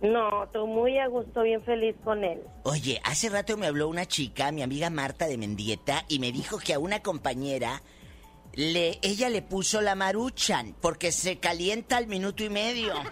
No, 0.00 0.48
tú 0.52 0.66
muy 0.66 0.98
a 0.98 1.06
gusto, 1.08 1.42
bien 1.42 1.62
feliz 1.62 1.96
con 2.04 2.22
él. 2.22 2.42
Oye, 2.64 3.00
hace 3.04 3.30
rato 3.30 3.56
me 3.56 3.66
habló 3.66 3.88
una 3.88 4.04
chica, 4.06 4.52
mi 4.52 4.62
amiga 4.62 4.90
Marta 4.90 5.26
de 5.26 5.38
Mendieta, 5.38 6.04
y 6.08 6.18
me 6.18 6.32
dijo 6.32 6.58
que 6.58 6.74
a 6.74 6.78
una 6.78 7.02
compañera 7.02 7.82
le, 8.52 8.98
ella 9.02 9.30
le 9.30 9.42
puso 9.42 9.80
la 9.80 9.94
maruchan 9.94 10.74
porque 10.80 11.12
se 11.12 11.38
calienta 11.38 11.96
al 11.96 12.08
minuto 12.08 12.44
y 12.44 12.50
medio. 12.50 12.92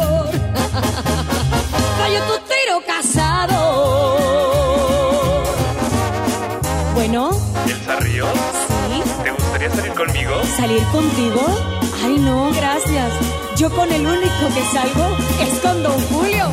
Casado. 2.79 3.59
Bueno, 6.95 7.31
¿Elsa 7.67 7.95
Ríos? 7.99 8.29
Sí. 8.89 9.03
¿Te 9.23 9.31
gustaría 9.31 9.69
salir 9.69 9.93
conmigo? 9.93 10.31
¿salir 10.55 10.83
contigo? 10.85 11.41
Ay, 12.03 12.17
no, 12.19 12.49
gracias. 12.53 13.11
Yo 13.57 13.69
con 13.71 13.91
el 13.91 14.05
único 14.05 14.47
que 14.53 14.63
salgo 14.71 15.17
es 15.41 15.59
con 15.59 15.83
Don 15.83 15.99
Julio. 16.07 16.45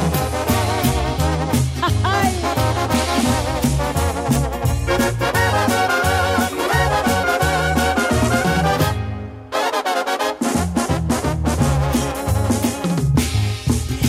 Ay. 2.03 2.35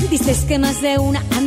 Dices 0.09 0.43
que 0.45 0.57
más 0.57 0.81
de 0.81 0.97
una 0.97 1.21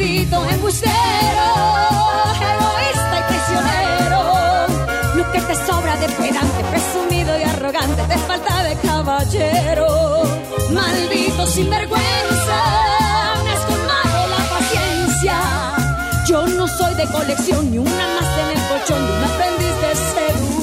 Maldito 0.00 0.42
embustero, 0.46 1.46
egoísta 2.40 3.16
y 3.18 3.22
prisionero. 3.28 4.20
Lo 5.14 5.30
que 5.30 5.40
te 5.42 5.54
sobra 5.66 5.94
de 5.96 6.08
pedante, 6.08 6.64
presumido 6.70 7.38
y 7.38 7.42
arrogante, 7.42 8.02
te 8.04 8.16
falta 8.20 8.62
de 8.62 8.76
caballero. 8.76 10.22
Maldito 10.70 11.46
sinvergüenza, 11.46 12.58
me 13.44 13.50
has 13.50 13.66
la 14.30 14.42
paciencia. 14.56 15.36
Yo 16.26 16.46
no 16.46 16.66
soy 16.66 16.94
de 16.94 17.04
colección 17.04 17.70
ni 17.70 17.76
una 17.76 17.90
más 17.90 18.38
en 18.38 18.56
el 18.56 18.68
colchón 18.68 19.06
de 19.06 19.12
un 19.12 19.24
aprendiz 19.24 19.80
de 19.82 19.94
seductor. 19.96 20.59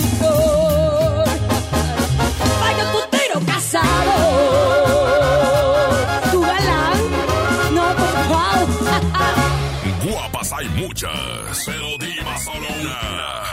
Muchas, 10.97 11.63
pero 11.65 11.97
diva 11.99 12.37
solo 12.39 12.67
una. 12.81 13.46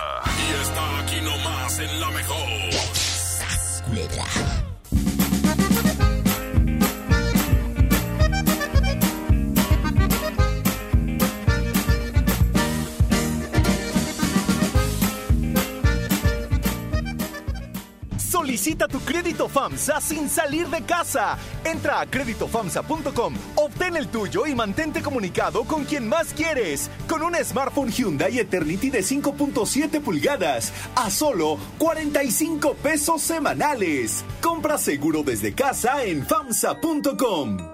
FAMSA 19.49 20.01
sin 20.01 20.29
salir 20.29 20.69
de 20.69 20.83
casa. 20.83 21.37
Entra 21.65 22.01
a 22.01 22.07
créditofamsa.com, 22.07 23.35
obtén 23.57 23.97
el 23.97 24.09
tuyo 24.09 24.47
y 24.47 24.55
mantente 24.55 25.03
comunicado 25.03 25.65
con 25.65 25.85
quien 25.85 26.09
más 26.09 26.33
quieres. 26.33 26.91
Con 27.09 27.23
un 27.23 27.35
smartphone 27.37 27.91
Hyundai 27.91 28.39
Eternity 28.39 28.91
de 28.91 29.01
5.7 29.01 30.01
pulgadas 30.01 30.73
a 30.97 31.11
solo 31.11 31.59
45 31.79 32.75
pesos 32.75 33.23
semanales. 33.23 34.25
Compra 34.41 34.79
seguro 34.79 35.23
desde 35.23 35.55
casa 35.55 36.05
en 36.05 36.25
famsa.com. 36.25 37.74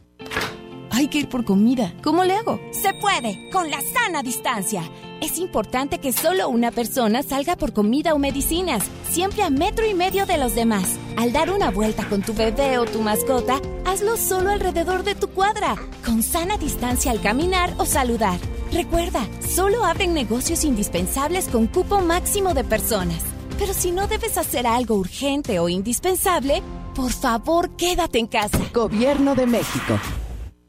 Hay 0.94 1.08
que 1.08 1.20
ir 1.20 1.28
por 1.30 1.46
comida. 1.46 1.94
¿Cómo 2.02 2.22
le 2.22 2.34
hago? 2.34 2.60
Se 2.70 2.92
puede, 2.92 3.48
con 3.50 3.70
la 3.70 3.80
sana 3.80 4.22
distancia. 4.22 4.82
Es 5.22 5.38
importante 5.38 5.98
que 5.98 6.12
solo 6.12 6.50
una 6.50 6.70
persona 6.70 7.22
salga 7.22 7.56
por 7.56 7.72
comida 7.72 8.12
o 8.12 8.18
medicinas, 8.18 8.84
siempre 9.08 9.42
a 9.42 9.48
metro 9.48 9.86
y 9.86 9.94
medio 9.94 10.26
de 10.26 10.36
los 10.36 10.54
demás. 10.54 10.98
Al 11.16 11.32
dar 11.32 11.50
una 11.50 11.70
vuelta 11.70 12.06
con 12.10 12.20
tu 12.20 12.34
bebé 12.34 12.76
o 12.76 12.84
tu 12.84 13.00
mascota, 13.00 13.58
hazlo 13.86 14.18
solo 14.18 14.50
alrededor 14.50 15.02
de 15.02 15.14
tu 15.14 15.28
cuadra, 15.28 15.76
con 16.04 16.22
sana 16.22 16.58
distancia 16.58 17.10
al 17.10 17.22
caminar 17.22 17.72
o 17.78 17.86
saludar. 17.86 18.38
Recuerda, 18.70 19.26
solo 19.48 19.86
abren 19.86 20.12
negocios 20.12 20.62
indispensables 20.62 21.48
con 21.48 21.68
cupo 21.68 22.02
máximo 22.02 22.52
de 22.52 22.64
personas. 22.64 23.22
Pero 23.58 23.72
si 23.72 23.92
no 23.92 24.08
debes 24.08 24.36
hacer 24.36 24.66
algo 24.66 24.96
urgente 24.96 25.58
o 25.58 25.70
indispensable, 25.70 26.62
por 26.94 27.12
favor 27.12 27.70
quédate 27.76 28.18
en 28.18 28.26
casa. 28.26 28.58
Gobierno 28.74 29.34
de 29.34 29.46
México. 29.46 29.98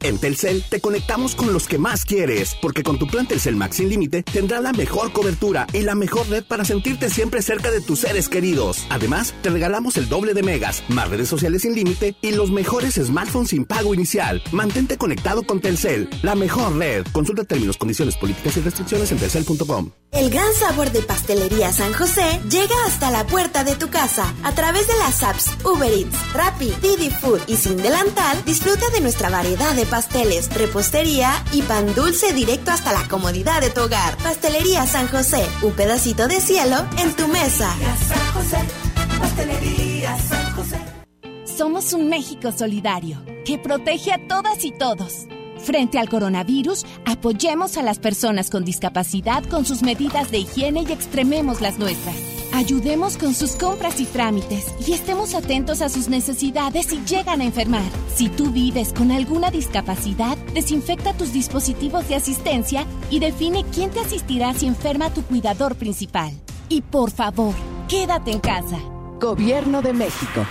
En 0.04 0.18
Telcel 0.18 0.62
te 0.68 0.82
conectamos 0.82 1.34
con 1.34 1.54
los 1.54 1.66
que 1.66 1.78
más 1.78 2.04
quieres, 2.04 2.58
porque 2.60 2.82
con 2.82 2.98
tu 2.98 3.06
plan 3.06 3.26
Telcel 3.26 3.56
Max 3.56 3.76
sin 3.76 3.88
límite 3.88 4.22
tendrás 4.22 4.62
la 4.62 4.74
mejor 4.74 5.12
cobertura 5.14 5.66
y 5.72 5.80
la 5.80 5.94
mejor 5.94 6.28
red 6.28 6.44
para 6.44 6.66
sentirte 6.66 7.08
siempre 7.08 7.40
cerca 7.40 7.70
de 7.70 7.80
tus 7.80 8.00
seres 8.00 8.28
queridos. 8.28 8.86
Además, 8.90 9.34
te 9.40 9.48
regalamos 9.48 9.96
el 9.96 10.10
doble 10.10 10.34
de 10.34 10.42
megas, 10.42 10.82
más 10.88 11.08
redes 11.08 11.30
sociales 11.30 11.62
sin 11.62 11.74
límite 11.74 12.16
y 12.20 12.32
los 12.32 12.50
mejores 12.50 12.96
smartphones 12.96 13.48
sin 13.48 13.64
pago 13.64 13.94
inicial. 13.94 14.42
Mantente 14.52 14.98
conectado 14.98 15.42
con 15.44 15.62
Telcel, 15.62 16.10
la 16.20 16.34
mejor 16.34 16.76
red. 16.76 17.06
Consulta 17.10 17.44
términos, 17.44 17.78
condiciones, 17.78 18.18
políticas 18.18 18.58
y 18.58 18.60
restricciones 18.60 19.10
en 19.10 19.16
telcel.com. 19.16 19.90
El 20.12 20.28
gran 20.28 20.52
sabor 20.52 20.92
de 20.92 21.00
Pastelería 21.00 21.72
San 21.72 21.94
José 21.94 22.40
llega 22.50 22.76
hasta 22.86 23.10
la 23.10 23.26
puerta 23.26 23.64
de 23.64 23.74
tu 23.74 23.88
casa. 23.88 24.34
A 24.44 24.54
través 24.54 24.86
de 24.86 24.96
las 24.98 25.22
apps 25.22 25.50
Uber 25.64 25.90
Eats, 25.90 26.34
Rappi, 26.34 26.72
Didi 26.82 27.08
Food 27.08 27.40
y 27.46 27.56
Sin 27.56 27.78
Delantal, 27.78 28.44
disfruta 28.44 28.86
de 28.90 29.00
nuestra 29.00 29.30
variedad 29.30 29.74
de 29.74 29.93
pasteles, 29.94 30.52
repostería 30.52 31.30
y 31.52 31.62
pan 31.62 31.94
dulce 31.94 32.32
directo 32.32 32.72
hasta 32.72 32.92
la 32.92 33.06
comodidad 33.06 33.60
de 33.60 33.70
tu 33.70 33.82
hogar. 33.82 34.16
Pastelería 34.16 34.84
San 34.86 35.06
José, 35.06 35.46
un 35.62 35.72
pedacito 35.72 36.26
de 36.26 36.40
cielo 36.40 36.84
en 36.98 37.14
tu 37.14 37.28
mesa. 37.28 37.72
San 38.08 38.32
José, 38.32 38.56
Pastelería 39.20 40.18
San 40.18 40.52
José. 40.56 40.78
Somos 41.44 41.92
un 41.92 42.08
México 42.08 42.50
solidario 42.50 43.24
que 43.44 43.56
protege 43.56 44.10
a 44.10 44.26
todas 44.26 44.64
y 44.64 44.72
todos. 44.72 45.28
Frente 45.58 46.00
al 46.00 46.08
coronavirus, 46.08 46.84
apoyemos 47.06 47.76
a 47.76 47.84
las 47.84 48.00
personas 48.00 48.50
con 48.50 48.64
discapacidad 48.64 49.44
con 49.44 49.64
sus 49.64 49.84
medidas 49.84 50.28
de 50.32 50.38
higiene 50.38 50.84
y 50.88 50.92
extrememos 50.92 51.60
las 51.60 51.78
nuestras. 51.78 52.33
Ayudemos 52.54 53.16
con 53.16 53.34
sus 53.34 53.56
compras 53.56 53.98
y 53.98 54.04
trámites 54.04 54.72
y 54.86 54.92
estemos 54.92 55.34
atentos 55.34 55.82
a 55.82 55.88
sus 55.88 56.08
necesidades 56.08 56.86
si 56.86 57.04
llegan 57.04 57.40
a 57.40 57.44
enfermar. 57.44 57.82
Si 58.14 58.28
tú 58.28 58.52
vives 58.52 58.92
con 58.92 59.10
alguna 59.10 59.50
discapacidad, 59.50 60.38
desinfecta 60.54 61.14
tus 61.14 61.32
dispositivos 61.32 62.08
de 62.08 62.14
asistencia 62.14 62.86
y 63.10 63.18
define 63.18 63.64
quién 63.74 63.90
te 63.90 63.98
asistirá 63.98 64.54
si 64.54 64.68
enferma 64.68 65.12
tu 65.12 65.22
cuidador 65.22 65.74
principal. 65.74 66.30
Y 66.68 66.82
por 66.82 67.10
favor, 67.10 67.54
quédate 67.88 68.30
en 68.30 68.38
casa. 68.38 68.78
Gobierno 69.18 69.82
de 69.82 69.92
México. 69.92 70.46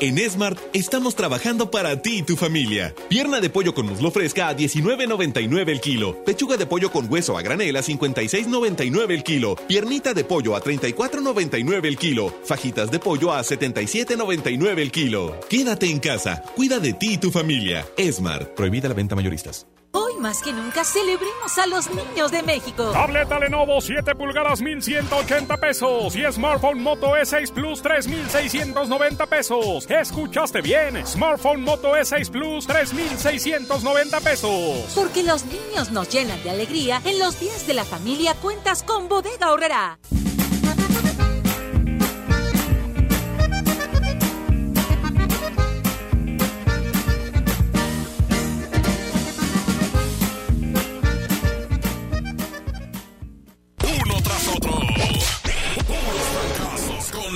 En 0.00 0.16
Smart 0.30 0.56
estamos 0.74 1.16
trabajando 1.16 1.72
para 1.72 2.00
ti 2.00 2.18
y 2.18 2.22
tu 2.22 2.36
familia. 2.36 2.94
Pierna 3.08 3.40
de 3.40 3.50
pollo 3.50 3.74
con 3.74 3.86
muslo 3.86 4.12
fresca 4.12 4.46
a 4.46 4.56
19.99 4.56 5.68
el 5.70 5.80
kilo. 5.80 6.22
Pechuga 6.24 6.56
de 6.56 6.66
pollo 6.66 6.92
con 6.92 7.10
hueso 7.10 7.36
a 7.36 7.42
granel 7.42 7.76
a 7.76 7.82
56.99 7.82 9.10
el 9.10 9.24
kilo. 9.24 9.56
Piernita 9.66 10.14
de 10.14 10.22
pollo 10.22 10.54
a 10.54 10.62
34.99 10.62 11.86
el 11.86 11.98
kilo. 11.98 12.32
Fajitas 12.44 12.92
de 12.92 13.00
pollo 13.00 13.32
a 13.32 13.40
77.99 13.40 14.78
el 14.78 14.92
kilo. 14.92 15.40
Quédate 15.50 15.90
en 15.90 15.98
casa. 15.98 16.44
Cuida 16.54 16.78
de 16.78 16.92
ti 16.92 17.14
y 17.14 17.18
tu 17.18 17.32
familia. 17.32 17.84
Smart. 17.98 18.54
Prohibida 18.54 18.88
la 18.88 18.94
venta 18.94 19.16
mayoristas. 19.16 19.66
Hoy 19.92 20.16
más 20.20 20.42
que 20.42 20.52
nunca 20.52 20.84
celebremos 20.84 21.56
a 21.56 21.66
los 21.66 21.88
niños 21.90 22.30
de 22.30 22.42
México. 22.42 22.90
Tableta 22.92 23.38
Lenovo 23.38 23.80
7 23.80 24.14
pulgadas 24.14 24.60
1180 24.60 25.56
pesos 25.56 26.14
y 26.14 26.30
Smartphone 26.30 26.82
Moto 26.82 27.16
E6 27.16 27.52
Plus 27.52 27.80
3690 27.80 29.26
pesos. 29.26 29.90
¿Escuchaste 29.90 30.60
bien? 30.60 31.06
Smartphone 31.06 31.62
Moto 31.62 31.96
E6 31.96 32.30
Plus 32.30 32.66
3690 32.66 34.20
pesos. 34.20 34.92
Porque 34.94 35.22
los 35.22 35.44
niños 35.46 35.90
nos 35.90 36.08
llenan 36.10 36.42
de 36.42 36.50
alegría. 36.50 37.00
En 37.04 37.18
los 37.18 37.40
días 37.40 37.66
de 37.66 37.74
la 37.74 37.84
familia 37.84 38.34
cuentas 38.34 38.82
con 38.82 39.08
Bodega 39.08 39.52
Horrera. 39.52 39.98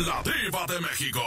La 0.07 0.23
diva 0.23 0.67
de 0.67 0.81
México. 0.81 1.21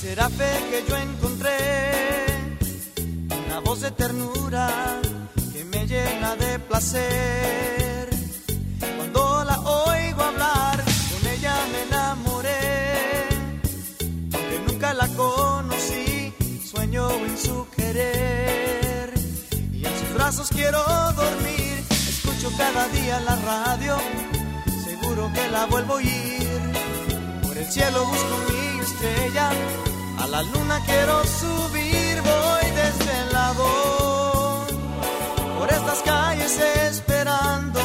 Será 0.00 0.28
fe 0.28 0.52
que 0.70 0.84
yo 0.88 0.96
encontré 0.96 1.56
una 3.46 3.60
voz 3.60 3.80
de 3.80 3.90
ternura 3.90 5.03
placer. 6.74 8.08
Cuando 8.96 9.44
la 9.44 9.60
oigo 9.60 10.22
hablar, 10.24 10.82
con 11.10 11.30
ella 11.34 11.54
me 11.70 11.82
enamoré. 11.82 13.28
Aunque 14.34 14.56
nunca 14.66 14.92
la 14.92 15.06
conocí, 15.08 16.34
sueño 16.68 17.08
en 17.28 17.38
su 17.38 17.66
querer. 17.76 19.14
Y 19.72 19.86
en 19.86 19.94
sus 20.00 20.14
brazos 20.14 20.48
quiero 20.48 20.82
dormir. 21.12 21.84
Escucho 22.12 22.50
cada 22.58 22.88
día 22.88 23.20
la 23.20 23.36
radio, 23.36 23.96
seguro 24.84 25.30
que 25.32 25.48
la 25.50 25.66
vuelvo 25.66 25.92
a 25.92 25.96
oír. 25.98 26.60
Por 27.42 27.56
el 27.56 27.66
cielo 27.70 28.04
busco 28.04 28.34
mi 28.48 28.80
estrella, 28.80 29.50
a 30.18 30.26
la 30.26 30.42
luna 30.42 30.80
quiero 30.84 31.22
subir, 31.24 32.20
voy 32.30 32.66
desvelado 32.82 34.23
por 35.64 35.72
estas 35.72 36.02
calles 36.02 36.60
esperando 36.88 37.80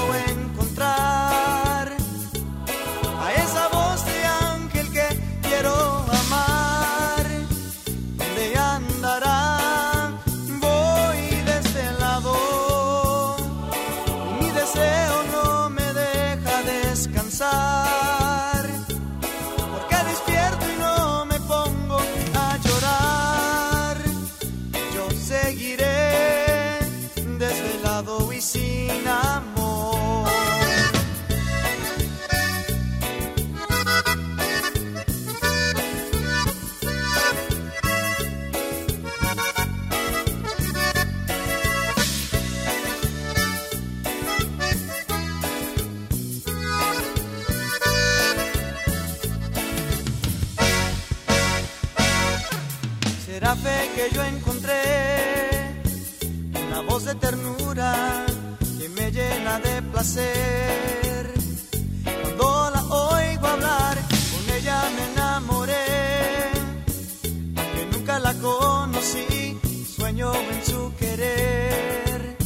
en 70.41 70.65
su 70.65 70.93
querer. 70.97 72.37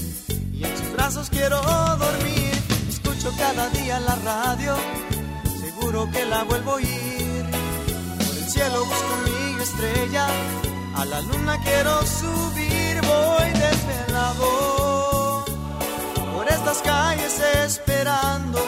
Y 0.53 0.63
en 0.63 0.77
sus 0.77 0.93
brazos 0.93 1.29
quiero 1.29 1.61
dormir. 1.61 2.53
Escucho 2.89 3.31
cada 3.37 3.69
día 3.69 3.99
la 3.99 4.15
radio, 4.15 4.75
seguro 5.59 6.09
que 6.11 6.25
la 6.25 6.43
vuelvo 6.43 6.71
a 6.71 6.75
oír. 6.75 7.45
Por 8.17 8.37
el 8.37 8.49
cielo 8.49 8.85
busco 8.85 9.13
mi 9.25 9.61
estrella, 9.61 10.27
a 10.95 11.05
la 11.05 11.21
luna 11.21 11.59
quiero 11.63 12.05
subir, 12.05 13.01
voy 13.01 13.49
desvelado 13.65 15.45
por 16.33 16.47
estas 16.47 16.81
calles 16.81 17.39
esperando 17.65 18.59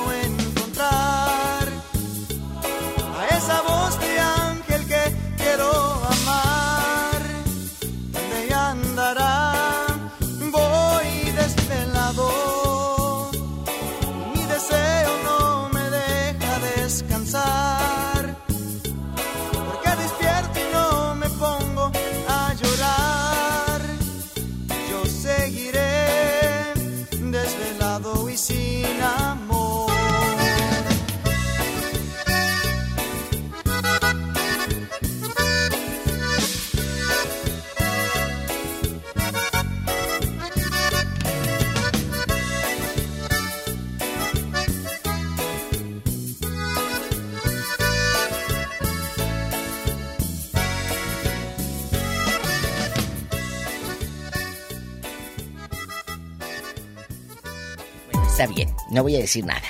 decir 59.26 59.46
nada. 59.46 59.62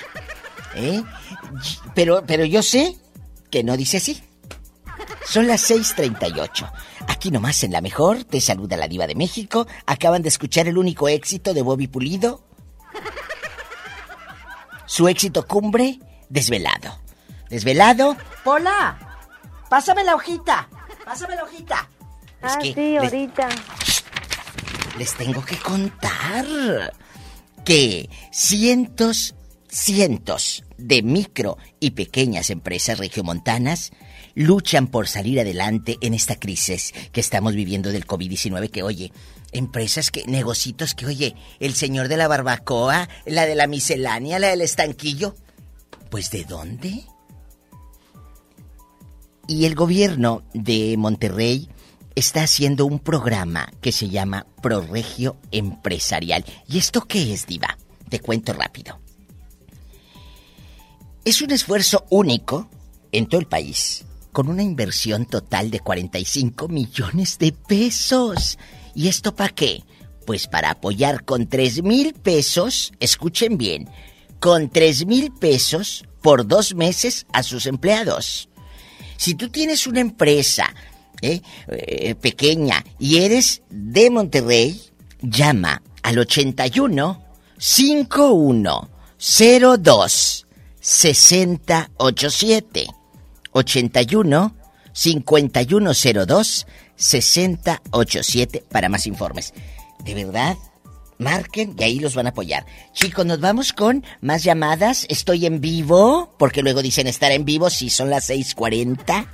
¿Eh? 0.76 1.02
Pero, 1.94 2.24
pero 2.26 2.46
yo 2.46 2.62
sé 2.62 2.98
que 3.50 3.64
no 3.64 3.78
dice 3.78 3.98
así. 3.98 4.22
Son 5.28 5.48
las 5.48 5.70
6:38. 5.70 6.72
Aquí 7.08 7.32
nomás 7.32 7.64
en 7.64 7.72
la 7.72 7.82
mejor, 7.82 8.24
te 8.24 8.42
saluda 8.42 8.78
la 8.78 8.88
diva 8.88 9.08
de 9.08 9.16
México. 9.16 9.68
Acaban 9.86 10.22
de 10.22 10.30
escuchar 10.30 10.68
el 10.68 10.78
único 10.78 11.08
éxito 11.08 11.54
de 11.54 11.62
Bobby 11.62 11.88
Pulido. 11.88 12.44
Su 14.86 15.08
éxito 15.08 15.48
cumbre, 15.48 16.00
desvelado. 16.30 17.00
Desvelado. 17.50 18.16
Pola, 18.44 19.20
pásame 19.70 20.04
la 20.04 20.16
hojita. 20.16 20.70
Pásame 21.04 21.36
la 21.36 21.44
hojita. 21.44 21.90
Ah, 22.42 22.58
sí, 22.62 22.98
ahorita. 22.98 23.50
Les 24.98 25.14
tengo 25.16 25.44
que 25.44 25.58
contar 25.58 26.46
que 27.64 28.10
cientos, 28.32 29.36
cientos 29.76 30.64
de 30.78 31.04
micro 31.04 31.58
y 31.82 31.92
pequeñas 31.92 32.50
empresas 32.50 32.98
regiomontanas 32.98 33.92
luchan 34.34 34.88
por 34.88 35.10
salir 35.10 35.40
adelante 35.40 35.98
en 36.00 36.14
esta 36.14 36.38
crisis 36.38 36.94
que 37.12 37.20
estamos 37.20 37.56
viviendo 37.56 37.92
del 37.92 38.08
COVID-19 38.08 38.72
que 38.72 38.84
oye, 38.84 39.12
empresas 39.52 40.12
que, 40.12 40.24
negocitos 40.28 40.96
que 40.96 41.06
oye, 41.06 41.36
el 41.60 41.74
señor 41.74 42.08
de 42.08 42.16
la 42.16 42.30
barbacoa, 42.30 43.10
la 43.26 43.46
de 43.46 43.56
la 43.56 43.68
miscelánea, 43.68 44.40
la 44.40 44.48
del 44.48 44.62
estanquillo, 44.62 45.36
pues 46.10 46.32
¿de 46.32 46.46
dónde? 46.46 47.04
Y 49.48 49.66
el 49.66 49.76
gobierno 49.76 50.44
de 50.54 50.96
Monterrey 50.98 51.70
está 52.16 52.44
haciendo 52.44 52.86
un 52.86 53.00
programa 53.00 53.72
que 53.82 53.92
se 53.92 54.08
llama 54.08 54.48
Proregio 54.62 55.36
Empresarial. 55.52 56.46
¿Y 56.68 56.78
esto 56.78 57.02
qué 57.02 57.34
es, 57.34 57.46
Diva? 57.46 57.78
Te 58.10 58.22
cuento 58.22 58.54
rápido. 58.54 59.05
Es 61.26 61.42
un 61.42 61.50
esfuerzo 61.50 62.06
único 62.12 62.70
en 63.12 63.26
todo 63.26 63.42
el 63.42 63.48
país, 63.48 64.06
con 64.32 64.48
una 64.48 64.62
inversión 64.62 65.26
total 65.26 65.72
de 65.72 65.80
45 65.80 66.68
millones 66.68 67.40
de 67.40 67.52
pesos. 67.52 68.60
¿Y 68.94 69.08
esto 69.08 69.36
para 69.36 69.50
qué? 69.50 69.82
Pues 70.28 70.46
para 70.46 70.70
apoyar 70.70 71.26
con 71.26 71.48
3 71.48 71.82
mil 71.82 72.14
pesos, 72.14 72.94
escuchen 73.00 73.58
bien, 73.58 73.90
con 74.40 74.70
3 74.70 75.08
mil 75.08 75.32
pesos 75.32 76.06
por 76.22 76.46
dos 76.46 76.76
meses 76.76 77.26
a 77.34 77.42
sus 77.42 77.66
empleados. 77.66 78.48
Si 79.18 79.34
tú 79.34 79.50
tienes 79.50 79.88
una 79.88 80.02
empresa 80.02 80.76
¿eh? 81.24 81.42
Eh, 81.70 82.14
pequeña 82.14 82.86
y 83.00 83.18
eres 83.18 83.64
de 83.72 84.12
Monterrey, 84.12 84.80
llama 85.24 85.82
al 86.04 86.20
81 86.20 87.26
5102 87.58 90.45
6087 90.86 92.88
81 93.52 94.56
5102 94.94 96.68
6087 96.96 98.64
para 98.70 98.88
más 98.88 99.08
informes. 99.08 99.56
De 100.04 100.14
verdad, 100.14 100.56
marquen 101.18 101.76
y 101.76 101.84
ahí 101.84 102.00
los 102.00 102.14
van 102.14 102.28
a 102.28 102.30
apoyar. 102.30 102.68
Chicos, 102.94 103.26
nos 103.26 103.40
vamos 103.40 103.74
con 103.74 104.06
más 104.22 104.44
llamadas. 104.44 105.08
Estoy 105.10 105.48
en 105.48 105.60
vivo, 105.60 106.36
porque 106.38 106.62
luego 106.62 106.84
dicen 106.84 107.08
estar 107.08 107.32
en 107.32 107.46
vivo 107.46 107.72
si 107.72 107.90
son 107.90 108.12
las 108.12 108.30
6:40. 108.30 109.28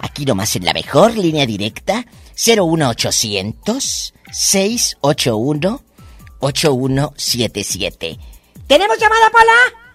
Aquí 0.00 0.24
nomás 0.24 0.56
en 0.56 0.64
la 0.64 0.72
mejor 0.72 1.16
línea 1.16 1.46
directa, 1.46 2.06
01800 2.34 4.14
681 4.32 5.84
8177. 6.40 8.18
¿Tenemos 8.66 8.98
llamada, 8.98 9.30
Pola? 9.30 9.87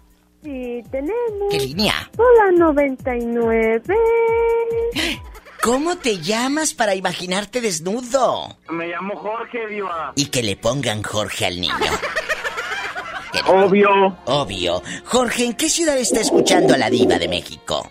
Sí, 0.43 0.83
tenemos. 0.91 1.49
¿Qué 1.49 1.57
línea? 1.59 2.09
Hola, 2.17 2.51
99. 2.57 3.81
¿Cómo 5.61 5.97
te 5.97 6.17
llamas 6.19 6.73
para 6.73 6.95
imaginarte 6.95 7.61
desnudo? 7.61 8.57
Me 8.69 8.87
llamo 8.87 9.15
Jorge, 9.15 9.65
Diva. 9.67 10.11
Y 10.15 10.25
que 10.25 10.43
le 10.43 10.57
pongan 10.57 11.01
Jorge 11.01 11.45
al 11.45 11.61
niño. 11.61 11.73
Obvio. 13.47 14.17
Obvio. 14.25 14.83
Jorge, 15.05 15.45
¿en 15.45 15.53
qué 15.53 15.69
ciudad 15.69 15.97
está 15.97 16.19
escuchando 16.19 16.73
a 16.73 16.77
la 16.77 16.89
diva 16.89 17.17
de 17.17 17.27
México? 17.27 17.89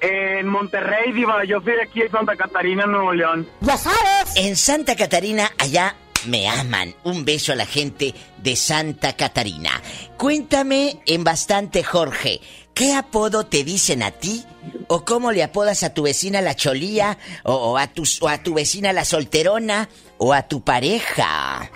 En 0.00 0.48
Monterrey, 0.48 1.12
Diva. 1.12 1.44
Yo 1.44 1.60
soy 1.60 1.74
de 1.74 1.82
aquí 1.82 2.00
de 2.00 2.08
Santa 2.10 2.34
Catarina, 2.36 2.86
Nuevo 2.86 3.12
León. 3.12 3.46
Ya 3.60 3.76
sabes. 3.76 4.34
En 4.36 4.56
Santa 4.56 4.96
Catarina, 4.96 5.52
allá 5.58 5.94
me 6.26 6.48
aman. 6.48 6.94
Un 7.04 7.24
beso 7.24 7.52
a 7.52 7.56
la 7.56 7.66
gente 7.66 8.14
de 8.38 8.56
Santa 8.56 9.14
Catarina. 9.14 9.70
Cuéntame 10.16 11.00
en 11.06 11.24
bastante, 11.24 11.84
Jorge, 11.84 12.40
¿qué 12.74 12.94
apodo 12.94 13.46
te 13.46 13.64
dicen 13.64 14.02
a 14.02 14.10
ti? 14.10 14.44
¿O 14.88 15.04
cómo 15.04 15.32
le 15.32 15.42
apodas 15.42 15.82
a 15.82 15.94
tu 15.94 16.02
vecina 16.02 16.40
la 16.40 16.54
cholía? 16.54 17.18
¿O, 17.44 17.54
o 17.54 17.78
a, 17.78 17.88
tu, 17.88 18.04
o 18.20 18.28
a 18.28 18.38
tu 18.38 18.54
vecina 18.54 18.92
la 18.92 19.04
solterona? 19.04 19.88
¿O 20.18 20.32
a 20.32 20.42
tu 20.42 20.62
pareja? 20.62 21.70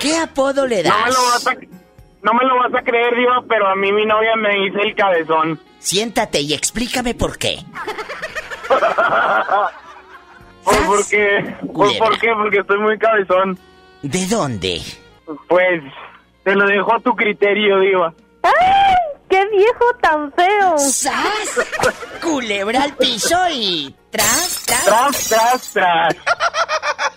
¿Qué 0.00 0.16
apodo 0.16 0.66
le 0.66 0.82
das? 0.82 0.94
No 0.94 1.04
me, 1.04 1.10
lo 1.12 1.22
vas 1.22 1.46
a, 1.46 1.54
no 1.54 2.34
me 2.34 2.44
lo 2.44 2.56
vas 2.58 2.74
a 2.74 2.82
creer, 2.82 3.14
Diva, 3.16 3.44
pero 3.48 3.68
a 3.68 3.76
mí 3.76 3.92
mi 3.92 4.04
novia 4.04 4.34
me 4.36 4.64
dice 4.64 4.80
el 4.82 4.94
cabezón. 4.94 5.60
Siéntate 5.78 6.40
y 6.40 6.54
explícame 6.54 7.14
por 7.14 7.38
qué. 7.38 7.58
Pues 10.64 10.78
¿Por 10.86 11.06
qué? 11.08 11.56
Pues 11.72 11.98
¿Por 11.98 12.18
qué? 12.18 12.28
Porque 12.34 12.58
estoy 12.58 12.78
muy 12.78 12.98
cabezón. 12.98 13.58
¿De 14.02 14.26
dónde? 14.26 14.80
Pues 15.48 15.82
te 16.44 16.54
lo 16.54 16.66
dejo 16.66 16.94
a 16.94 17.00
tu 17.00 17.14
criterio, 17.14 17.78
Diva. 17.80 18.12
¡Ay! 18.42 18.94
¡Qué 19.28 19.46
viejo 19.48 19.84
tan 20.00 20.32
feo! 20.32 20.78
¡Sas! 20.78 21.60
Culebra 22.20 22.82
al 22.82 22.96
piso 22.96 23.36
y... 23.50 23.94
¡Tras, 24.10 24.62
tras! 24.66 24.84
¡Tras, 24.84 25.28
tras, 25.28 25.72
tras! 25.72 26.14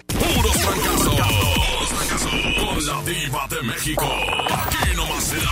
Puros 0.07 0.57
fracasos. 0.61 2.31
Con 2.31 2.85
la 2.85 3.01
diva 3.03 3.47
de 3.49 3.61
México. 3.63 4.05
Aquí 4.05 4.95
nomás 4.95 5.33
en 5.33 5.43
la 5.43 5.51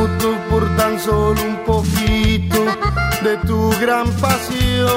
solo 1.03 1.41
un 1.41 1.57
poquito 1.65 2.65
de 3.23 3.37
tu 3.47 3.69
gran 3.81 4.07
pasión. 4.19 4.89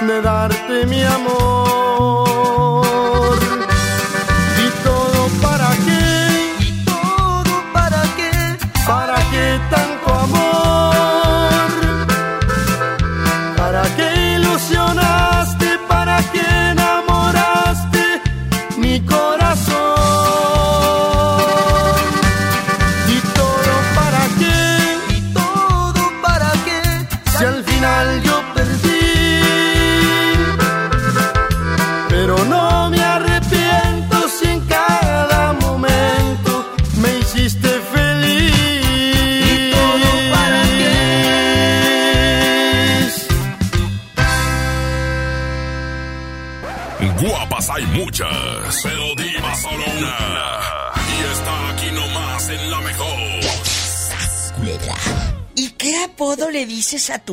De 0.00 0.20
darte 0.20 0.86
mi 0.86 1.02
amor. 1.02 1.75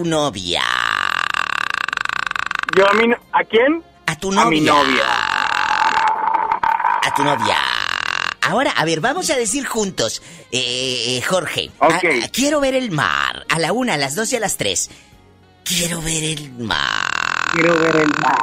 Tu 0.04 0.10
novia? 0.10 0.62
Yo 2.76 2.90
a 2.90 2.94
mi... 2.94 3.08
no- 3.08 3.16
¿A 3.32 3.44
quién? 3.46 3.82
A 4.06 4.16
tu 4.18 4.32
novia. 4.32 4.48
A 4.48 4.50
mi 4.50 4.60
novia. 4.60 5.06
A 7.02 7.14
tu 7.16 7.24
novia. 7.24 7.58
Ahora, 8.42 8.72
a 8.72 8.84
ver, 8.84 9.00
vamos 9.00 9.30
a 9.30 9.38
decir 9.38 9.66
juntos. 9.66 10.22
Eh, 10.52 11.22
Jorge. 11.26 11.72
Ok. 11.80 11.92
a- 11.92 11.98
a- 12.26 12.30
quiero 12.34 12.60
ver 12.60 12.76
el 12.76 12.92
mar. 12.92 13.46
A 13.50 13.60
la 13.60 13.72
una, 13.72 13.94
a 13.94 13.98
las 13.98 14.16
dos 14.16 14.34
y 14.34 14.36
a 14.36 14.40
las 14.42 14.58
tres. 14.58 14.90
Quiero 15.64 16.02
ver 16.02 16.24
el 16.26 16.52
mar. 16.52 17.08
Quiero 17.54 17.80
ver 17.80 17.96
el 17.96 18.12
mar. 18.22 18.34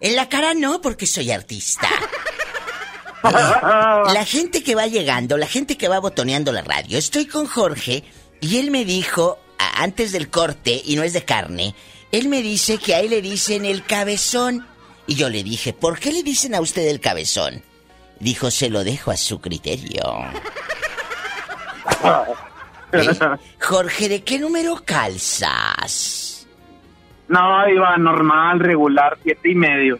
En 0.00 0.16
la 0.16 0.28
cara 0.28 0.54
no, 0.54 0.80
porque 0.80 1.06
soy 1.06 1.30
artista. 1.30 1.88
La 4.12 4.24
gente 4.24 4.62
que 4.62 4.74
va 4.74 4.86
llegando, 4.86 5.36
la 5.36 5.46
gente 5.46 5.76
que 5.76 5.88
va 5.88 6.00
botoneando 6.00 6.52
la 6.52 6.62
radio. 6.62 6.98
Estoy 6.98 7.26
con 7.26 7.46
Jorge 7.46 8.04
y 8.40 8.58
él 8.58 8.70
me 8.70 8.84
dijo, 8.84 9.38
antes 9.58 10.12
del 10.12 10.28
corte, 10.28 10.80
y 10.84 10.96
no 10.96 11.02
es 11.02 11.12
de 11.12 11.24
carne, 11.24 11.74
él 12.10 12.28
me 12.28 12.42
dice 12.42 12.78
que 12.78 12.94
a 12.94 13.00
él 13.00 13.10
le 13.10 13.22
dicen 13.22 13.64
el 13.64 13.84
cabezón. 13.84 14.66
Y 15.06 15.14
yo 15.14 15.30
le 15.30 15.42
dije, 15.42 15.72
¿por 15.72 15.98
qué 15.98 16.12
le 16.12 16.22
dicen 16.22 16.54
a 16.54 16.60
usted 16.60 16.86
el 16.88 17.00
cabezón? 17.00 17.62
Dijo, 18.20 18.50
se 18.50 18.70
lo 18.70 18.84
dejo 18.84 19.10
a 19.10 19.16
su 19.16 19.40
criterio. 19.40 20.02
¿Eh? 22.92 23.08
Jorge, 23.60 24.08
¿de 24.08 24.22
qué 24.22 24.38
número 24.38 24.82
calzas? 24.84 26.46
No, 27.28 27.68
iba 27.68 27.96
normal, 27.96 28.60
regular, 28.60 29.18
siete 29.22 29.50
y 29.50 29.54
medio. 29.54 29.98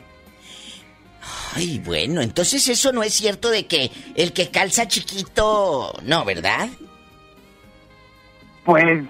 Ay, 1.55 1.79
bueno, 1.85 2.21
entonces 2.23 2.67
eso 2.69 2.93
no 2.93 3.03
es 3.03 3.13
cierto 3.15 3.51
de 3.51 3.67
que 3.67 3.91
el 4.15 4.33
que 4.33 4.51
calza 4.51 4.89
chiquito... 4.89 5.93
No, 6.03 6.25
¿verdad? 6.25 6.69
Pues 8.65 9.05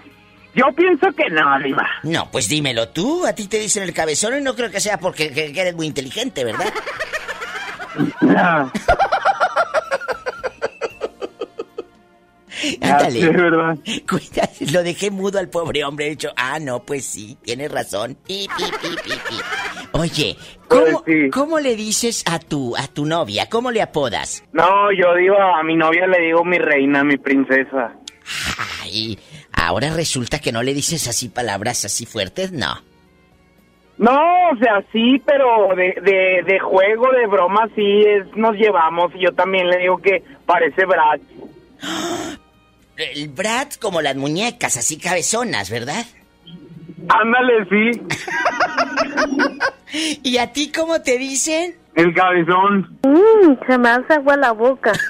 yo 0.54 0.64
pienso 0.74 1.06
que 1.16 1.28
no, 1.30 1.58
Diva. 1.60 1.86
No, 2.02 2.30
pues 2.30 2.48
dímelo 2.48 2.88
tú. 2.88 3.24
A 3.26 3.32
ti 3.34 3.46
te 3.46 3.58
dicen 3.58 3.82
el 3.84 3.92
cabezón 3.94 4.38
y 4.38 4.40
no 4.42 4.54
creo 4.56 4.70
que 4.70 4.80
sea 4.80 4.98
porque 4.98 5.30
que- 5.32 5.52
que 5.52 5.60
eres 5.60 5.74
muy 5.74 5.86
inteligente, 5.86 6.42
¿verdad? 6.44 6.72
Ándale. 12.80 13.20
Ya 13.20 13.26
sé, 13.26 13.30
¿verdad? 13.32 13.78
Cuida, 14.08 14.48
lo 14.72 14.82
dejé 14.82 15.10
mudo 15.10 15.38
al 15.38 15.48
pobre 15.48 15.84
hombre. 15.84 16.06
He 16.06 16.10
dicho, 16.10 16.30
ah, 16.36 16.58
no, 16.60 16.84
pues 16.84 17.04
sí, 17.04 17.36
tienes 17.42 17.70
razón. 17.72 18.14
Pi, 18.26 18.46
pi, 18.56 18.64
pi. 19.02 19.36
Oye, 19.92 20.36
¿cómo, 20.68 21.04
cómo 21.32 21.60
le 21.60 21.76
dices 21.76 22.24
a 22.26 22.38
tu, 22.38 22.74
a 22.76 22.86
tu 22.88 23.04
novia? 23.04 23.48
¿Cómo 23.50 23.70
le 23.70 23.82
apodas? 23.82 24.42
No, 24.52 24.90
yo 24.92 25.14
digo, 25.14 25.36
a 25.36 25.62
mi 25.62 25.76
novia 25.76 26.06
le 26.06 26.20
digo 26.20 26.44
mi 26.44 26.58
reina, 26.58 27.04
mi 27.04 27.18
princesa. 27.18 27.92
Ay, 28.82 29.18
ahora 29.52 29.90
resulta 29.94 30.38
que 30.38 30.52
no 30.52 30.62
le 30.62 30.72
dices 30.74 31.08
así 31.08 31.28
palabras 31.28 31.84
así 31.84 32.06
fuertes, 32.06 32.52
no. 32.52 32.74
No, 33.98 34.18
o 34.50 34.56
sea, 34.58 34.82
sí, 34.92 35.22
pero 35.26 35.68
de, 35.76 35.94
de, 36.02 36.42
de 36.44 36.58
juego, 36.58 37.12
de 37.12 37.26
broma, 37.26 37.68
sí 37.76 38.02
es, 38.02 38.26
nos 38.34 38.56
llevamos. 38.56 39.14
Y 39.14 39.24
yo 39.24 39.32
también 39.32 39.68
le 39.68 39.78
digo 39.78 39.98
que 39.98 40.24
parece 40.46 40.86
Brad. 40.86 41.20
El 42.96 43.28
Brad 43.28 43.68
como 43.80 44.00
las 44.00 44.16
muñecas, 44.16 44.76
así 44.76 44.98
cabezonas, 44.98 45.70
¿verdad? 45.70 46.04
Ándale, 47.08 47.64
sí. 47.68 48.00
¿Y 50.22 50.38
a 50.38 50.52
ti 50.52 50.70
cómo 50.72 51.00
te 51.02 51.18
dicen? 51.18 51.76
El 51.94 52.14
cabezón. 52.14 52.98
Mmm, 53.04 53.54
se 53.66 53.78
me 53.78 53.90
hace 53.90 54.14
agua 54.14 54.36
la 54.36 54.52
boca. 54.52 54.92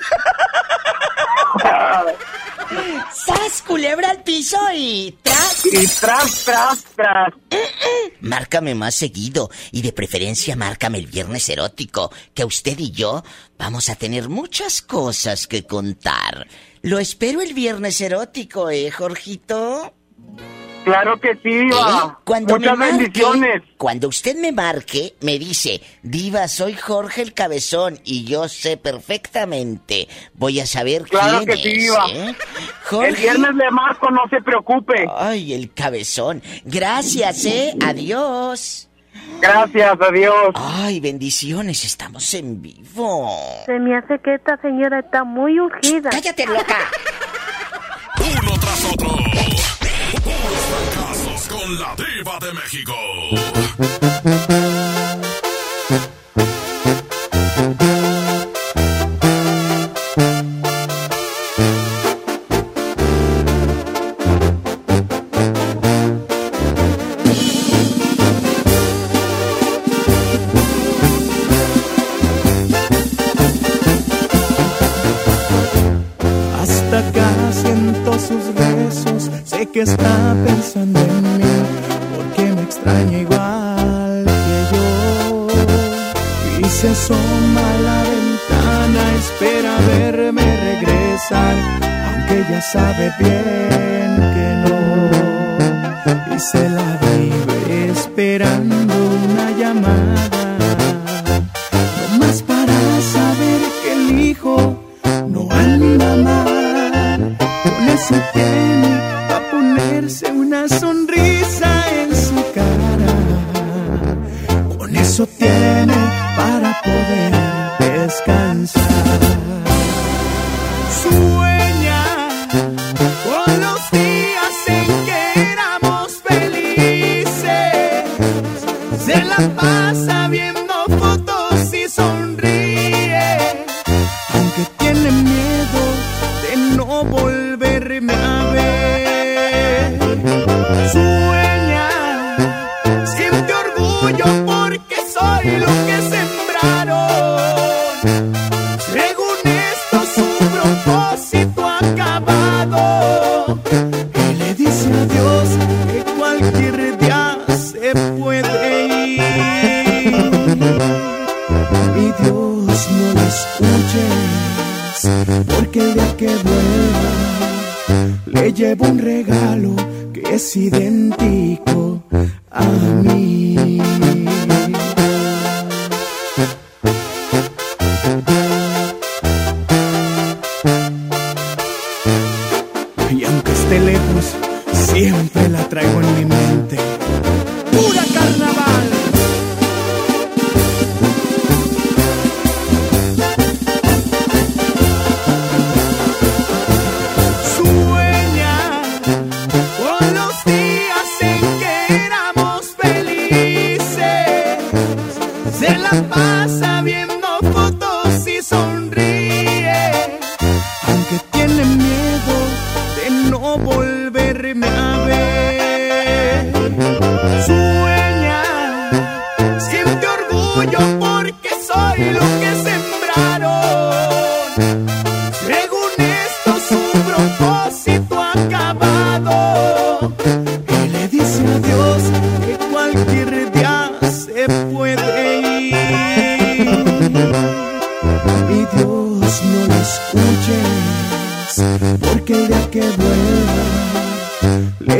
¡Sas, 3.12 3.62
culebra 3.62 4.10
al 4.10 4.22
piso 4.22 4.56
y 4.74 5.16
tras! 5.22 5.66
Y 5.66 5.86
tras, 5.86 6.44
tras, 6.44 6.84
tras. 6.96 7.34
Márcame 8.20 8.74
más 8.74 8.94
seguido 8.94 9.50
y 9.70 9.82
de 9.82 9.92
preferencia 9.92 10.56
márcame 10.56 10.98
el 10.98 11.06
viernes 11.06 11.48
erótico, 11.48 12.10
que 12.34 12.44
usted 12.44 12.78
y 12.78 12.90
yo 12.90 13.22
vamos 13.58 13.90
a 13.90 13.96
tener 13.96 14.28
muchas 14.28 14.80
cosas 14.80 15.46
que 15.46 15.66
contar. 15.66 16.46
Lo 16.80 16.98
espero 16.98 17.42
el 17.42 17.52
viernes 17.52 18.00
erótico, 18.00 18.70
¿eh, 18.70 18.90
Jorgito? 18.90 19.94
Claro 20.84 21.20
que 21.20 21.34
sí, 21.42 21.48
Diva. 21.48 22.18
Cuando 22.24 22.56
Muchas 22.56 22.76
me 22.76 22.86
marque, 22.86 22.96
bendiciones. 23.04 23.62
Cuando 23.76 24.08
usted 24.08 24.36
me 24.36 24.52
marque, 24.52 25.14
me 25.20 25.38
dice, 25.38 25.80
Diva, 26.02 26.48
soy 26.48 26.74
Jorge 26.74 27.22
el 27.22 27.34
Cabezón 27.34 28.00
y 28.04 28.24
yo 28.24 28.48
sé 28.48 28.76
perfectamente. 28.76 30.08
Voy 30.34 30.60
a 30.60 30.66
saber 30.66 31.02
Claro 31.02 31.44
quién 31.44 31.46
que 31.46 31.52
es, 31.52 31.60
sí, 31.60 31.72
Diva. 31.80 32.06
¿eh? 32.10 32.34
El 33.06 33.16
viernes 33.16 33.54
le 33.54 33.70
marco, 33.70 34.10
no 34.10 34.22
se 34.28 34.40
preocupe. 34.42 35.06
Ay, 35.16 35.54
el 35.54 35.72
Cabezón. 35.72 36.42
Gracias, 36.64 37.44
¿eh? 37.44 37.74
Adiós. 37.84 38.88
Gracias, 39.40 39.96
adiós. 40.00 40.50
Ay, 40.54 41.00
bendiciones, 41.00 41.84
estamos 41.84 42.32
en 42.34 42.60
vivo. 42.62 43.28
Se 43.66 43.78
me 43.78 43.96
hace 43.96 44.18
que 44.20 44.34
esta 44.34 44.56
señora 44.60 45.00
está 45.00 45.24
muy 45.24 45.58
urgida. 45.60 46.10
¡Cállate, 46.10 46.46
loca! 46.46 46.76
Uno 48.20 48.58
tras 48.60 48.92
otro. 48.92 49.08
Con 51.62 51.78
la 51.78 51.94
diva 51.94 52.38
de 52.40 52.52
México. 52.54 52.92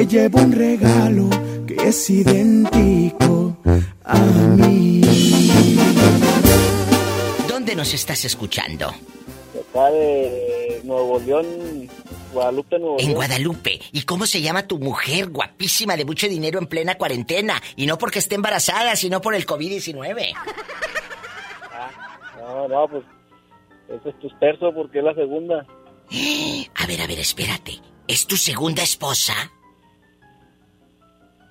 llevo 0.07 0.41
un 0.41 0.53
regalo 0.53 1.29
que 1.67 1.75
es 1.77 2.11
idéntico 2.11 3.57
a 4.05 4.19
mí. 4.19 5.01
¿Dónde 7.49 7.75
nos 7.77 7.95
estás 7.95 8.25
escuchando? 8.25 8.89
Acá 8.89 9.91
de 9.91 10.81
Nuevo 10.85 11.19
León, 11.21 11.47
Guadalupe, 12.33 12.79
Nuevo 12.79 12.99
En 12.99 13.07
León. 13.07 13.17
Guadalupe. 13.17 13.81
¿Y 13.93 14.03
cómo 14.03 14.27
se 14.27 14.41
llama 14.41 14.67
tu 14.67 14.79
mujer 14.79 15.31
guapísima 15.31 15.97
de 15.97 16.05
mucho 16.05 16.29
dinero 16.29 16.59
en 16.59 16.67
plena 16.67 16.97
cuarentena? 16.97 17.63
Y 17.77 17.87
no 17.87 17.99
porque 17.99 18.19
esté 18.19 18.35
embarazada, 18.35 18.97
sino 18.97 19.21
por 19.21 19.35
el 19.35 19.47
COVID-19. 19.47 20.35
No, 22.39 22.69
no, 22.69 22.89
pues 22.89 23.05
ese 23.89 24.09
es 24.11 24.19
tu 24.19 24.29
terzo 24.39 24.73
porque 24.75 24.99
es 24.99 25.05
la 25.05 25.15
segunda. 25.15 25.67
A 26.75 26.87
ver, 26.87 27.01
a 27.01 27.07
ver, 27.07 27.19
espérate. 27.21 27.79
¿Es 28.09 28.27
tu 28.27 28.37
segunda 28.37 28.83
esposa? 28.83 29.35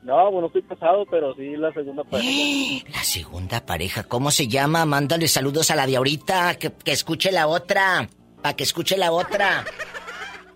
No, 0.03 0.31
bueno, 0.31 0.47
estoy 0.47 0.63
casado, 0.63 1.05
pero 1.09 1.33
sí 1.35 1.55
la 1.55 1.71
segunda 1.73 2.03
pareja. 2.03 2.89
La 2.91 3.03
segunda 3.03 3.65
pareja, 3.65 4.03
¿cómo 4.03 4.31
se 4.31 4.47
llama? 4.47 4.85
Mándale 4.85 5.27
saludos 5.27 5.69
a 5.71 5.75
la 5.75 5.85
de 5.85 5.97
ahorita, 5.97 6.55
que, 6.55 6.71
que 6.71 6.91
escuche 6.91 7.31
la 7.31 7.47
otra. 7.47 8.09
Para 8.41 8.55
que 8.55 8.63
escuche 8.63 8.97
la 8.97 9.11
otra. 9.11 9.63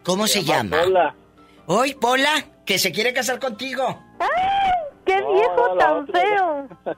¿Cómo 0.04 0.26
se, 0.28 0.44
llama? 0.44 0.82
Pola. 0.82 1.16
Hoy, 1.68 1.94
Pola, 1.96 2.46
que 2.66 2.80
se 2.80 2.92
quiere 2.92 3.14
casar 3.14 3.40
contigo. 3.40 4.00
¡Qué 5.06 5.14
viejo 5.16 5.78
tan 5.78 6.08
feo! 6.08 6.68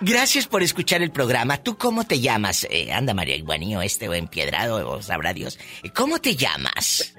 Gracias 0.00 0.46
por 0.48 0.62
escuchar 0.62 1.02
el 1.02 1.12
programa. 1.12 1.58
¿Tú 1.58 1.76
cómo 1.78 2.04
te 2.04 2.20
llamas? 2.20 2.66
Eh, 2.70 2.92
anda, 2.92 3.14
María 3.14 3.36
Iguanío, 3.36 3.82
este 3.82 4.08
o 4.08 4.14
Empiedrado, 4.14 4.88
o 4.90 5.02
sabrá 5.02 5.32
Dios. 5.32 5.58
¿Cómo 5.94 6.18
te 6.18 6.34
llamas? 6.34 7.14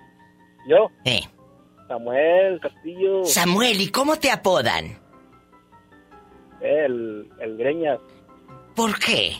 Yo, 0.68 0.90
Eh, 1.04 1.22
Samuel 1.88 2.60
Castillo, 2.60 3.24
Samuel, 3.24 3.80
¿y 3.80 3.88
cómo 3.90 4.16
te 4.16 4.30
apodan? 4.30 4.98
el, 6.60 7.28
el 7.40 7.56
Greñas. 7.56 8.00
¿Por 8.74 8.98
qué? 8.98 9.36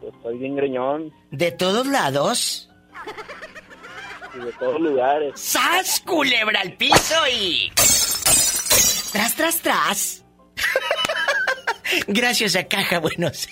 Pues 0.00 0.12
soy 0.22 0.38
bien 0.38 0.54
greñón 0.56 1.12
¿De 1.30 1.50
todos 1.52 1.86
lados? 1.86 2.70
y 4.34 4.38
de 4.44 4.52
todos 4.52 4.80
lugares. 4.80 5.32
¡Sas, 5.40 6.00
culebra 6.00 6.60
al 6.60 6.76
piso 6.76 7.14
y... 7.32 7.70
Tras, 9.12 9.34
tras, 9.36 9.60
tras. 9.60 10.24
Gracias 12.08 12.56
a 12.56 12.64
Caja 12.64 12.98
Buenos... 13.00 13.48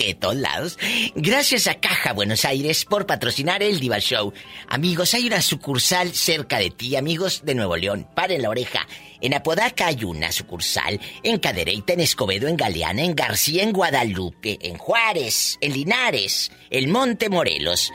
Que 0.00 0.06
de 0.06 0.14
todos 0.14 0.36
lados. 0.36 0.78
Gracias 1.14 1.66
a 1.66 1.74
Caja 1.74 2.14
Buenos 2.14 2.46
Aires 2.46 2.86
por 2.86 3.04
patrocinar 3.04 3.62
el 3.62 3.80
Diva 3.80 3.98
Show. 3.98 4.32
Amigos, 4.66 5.12
hay 5.12 5.26
una 5.26 5.42
sucursal 5.42 6.14
cerca 6.14 6.58
de 6.58 6.70
ti, 6.70 6.96
amigos 6.96 7.42
de 7.44 7.54
Nuevo 7.54 7.76
León. 7.76 8.08
Paren 8.14 8.40
la 8.40 8.48
oreja. 8.48 8.88
En 9.20 9.34
Apodaca 9.34 9.88
hay 9.88 10.02
una 10.04 10.32
sucursal. 10.32 10.98
En 11.22 11.38
Cadereyta, 11.38 11.92
en 11.92 12.00
Escobedo, 12.00 12.48
en 12.48 12.56
Galeana, 12.56 13.02
en 13.02 13.14
García, 13.14 13.62
en 13.62 13.72
Guadalupe, 13.72 14.58
en 14.62 14.78
Juárez, 14.78 15.58
en 15.60 15.74
Linares, 15.74 16.50
en 16.70 16.90
Monte 16.90 17.28
Morelos. 17.28 17.92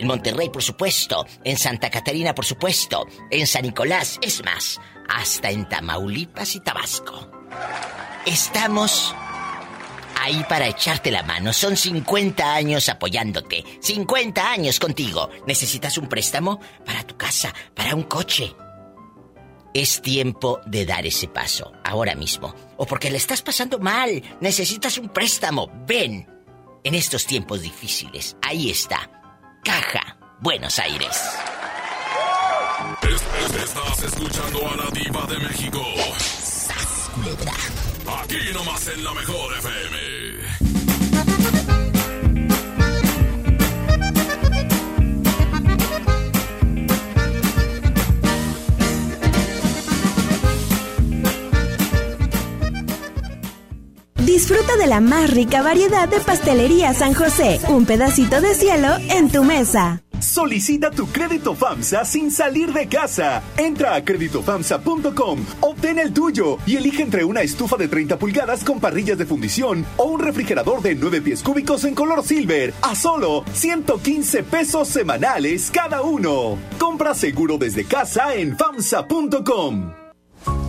En 0.00 0.08
Monterrey, 0.08 0.50
por 0.50 0.64
supuesto. 0.64 1.24
En 1.44 1.56
Santa 1.56 1.88
Catarina, 1.88 2.34
por 2.34 2.46
supuesto. 2.46 3.06
En 3.30 3.46
San 3.46 3.62
Nicolás. 3.62 4.18
Es 4.22 4.42
más, 4.42 4.80
hasta 5.08 5.52
en 5.52 5.68
Tamaulipas 5.68 6.56
y 6.56 6.60
Tabasco. 6.64 7.30
Estamos 8.26 9.14
ahí 10.20 10.44
para 10.48 10.66
echarte 10.68 11.10
la 11.10 11.22
mano. 11.22 11.52
Son 11.52 11.76
50 11.76 12.54
años 12.54 12.88
apoyándote. 12.88 13.64
50 13.80 14.50
años 14.50 14.78
contigo. 14.80 15.30
¿Necesitas 15.46 15.98
un 15.98 16.08
préstamo? 16.08 16.60
Para 16.84 17.02
tu 17.04 17.16
casa, 17.16 17.52
para 17.74 17.94
un 17.94 18.04
coche. 18.04 18.54
Es 19.72 20.00
tiempo 20.00 20.60
de 20.66 20.86
dar 20.86 21.04
ese 21.04 21.26
paso, 21.26 21.72
ahora 21.84 22.14
mismo. 22.14 22.54
O 22.76 22.86
porque 22.86 23.10
le 23.10 23.16
estás 23.16 23.42
pasando 23.42 23.78
mal, 23.80 24.22
necesitas 24.40 24.98
un 24.98 25.08
préstamo. 25.08 25.68
Ven. 25.86 26.28
En 26.84 26.94
estos 26.94 27.24
tiempos 27.26 27.62
difíciles, 27.62 28.36
ahí 28.42 28.70
está. 28.70 29.10
Caja, 29.64 30.18
Buenos 30.40 30.78
Aires. 30.78 31.18
Es- 33.02 33.10
es- 33.12 33.64
Estás 33.64 34.02
escuchando 34.02 34.68
a 34.68 34.76
la 34.76 34.90
diva 34.90 35.26
de 35.26 35.38
México. 35.38 35.82
Aquí 38.06 38.36
nomás 38.52 38.86
en 38.88 39.02
la 39.02 39.14
mejor 39.14 39.54
FM. 39.58 40.14
Disfruta 54.16 54.76
de 54.76 54.86
la 54.86 55.00
más 55.00 55.30
rica 55.30 55.62
variedad 55.62 56.08
de 56.08 56.20
pastelería 56.20 56.92
San 56.92 57.14
José. 57.14 57.60
Un 57.68 57.86
pedacito 57.86 58.40
de 58.40 58.54
cielo 58.54 58.88
en 59.08 59.30
tu 59.30 59.42
mesa. 59.44 60.03
Solicita 60.34 60.90
tu 60.90 61.06
crédito 61.06 61.54
FAMSA 61.54 62.04
sin 62.04 62.28
salir 62.28 62.72
de 62.72 62.88
casa. 62.88 63.40
Entra 63.56 63.94
a 63.94 64.04
creditofamsa.com, 64.04 65.38
obtén 65.60 66.00
el 66.00 66.12
tuyo 66.12 66.58
y 66.66 66.74
elige 66.74 67.04
entre 67.04 67.24
una 67.24 67.42
estufa 67.42 67.76
de 67.76 67.86
30 67.86 68.18
pulgadas 68.18 68.64
con 68.64 68.80
parrillas 68.80 69.16
de 69.16 69.26
fundición 69.26 69.86
o 69.96 70.06
un 70.06 70.18
refrigerador 70.18 70.82
de 70.82 70.96
9 70.96 71.20
pies 71.20 71.40
cúbicos 71.40 71.84
en 71.84 71.94
color 71.94 72.24
silver 72.24 72.74
a 72.82 72.96
solo 72.96 73.44
115 73.52 74.42
pesos 74.42 74.88
semanales 74.88 75.70
cada 75.72 76.02
uno. 76.02 76.58
Compra 76.80 77.14
seguro 77.14 77.56
desde 77.56 77.84
casa 77.84 78.34
en 78.34 78.58
famsa.com. 78.58 80.03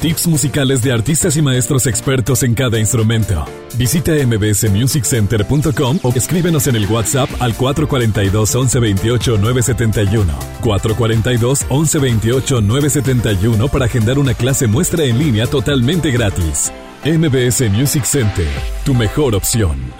Tips 0.00 0.26
musicales 0.28 0.82
de 0.82 0.92
artistas 0.92 1.36
y 1.36 1.42
maestros 1.42 1.86
expertos 1.86 2.42
en 2.42 2.54
cada 2.54 2.78
instrumento. 2.78 3.44
Visita 3.76 4.12
mbsmusiccenter.com 4.12 5.98
o 6.02 6.12
escríbenos 6.14 6.66
en 6.68 6.76
el 6.76 6.86
WhatsApp 6.86 7.28
al 7.38 7.54
442 7.54 8.54
1128 8.54 9.36
971. 9.36 10.32
442 10.62 11.66
1128 11.68 12.60
971 12.62 13.68
para 13.68 13.84
agendar 13.84 14.18
una 14.18 14.32
clase 14.32 14.66
muestra 14.66 15.04
en 15.04 15.18
línea 15.18 15.46
totalmente 15.46 16.10
gratis. 16.10 16.72
MBS 17.04 17.68
Music 17.70 18.04
Center, 18.04 18.48
tu 18.86 18.94
mejor 18.94 19.34
opción. 19.34 19.92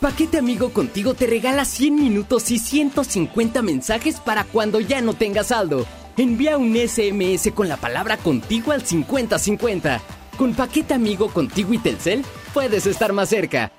Paquete 0.00 0.38
Amigo 0.38 0.72
Contigo 0.72 1.14
te 1.14 1.26
regala 1.26 1.64
100 1.64 1.96
minutos 1.96 2.50
y 2.52 2.60
150 2.60 3.60
mensajes 3.62 4.20
para 4.20 4.44
cuando 4.44 4.78
ya 4.78 5.00
no 5.00 5.14
tengas 5.14 5.48
saldo. 5.48 5.84
Envía 6.20 6.58
un 6.58 6.76
SMS 6.76 7.50
con 7.54 7.66
la 7.66 7.78
palabra 7.78 8.18
contigo 8.18 8.72
al 8.72 8.84
5050. 8.84 10.02
Con 10.36 10.52
Paquete 10.52 10.92
Amigo 10.92 11.30
Contigo 11.30 11.72
y 11.72 11.78
Telcel, 11.78 12.26
puedes 12.52 12.84
estar 12.84 13.14
más 13.14 13.30
cerca. 13.30 13.72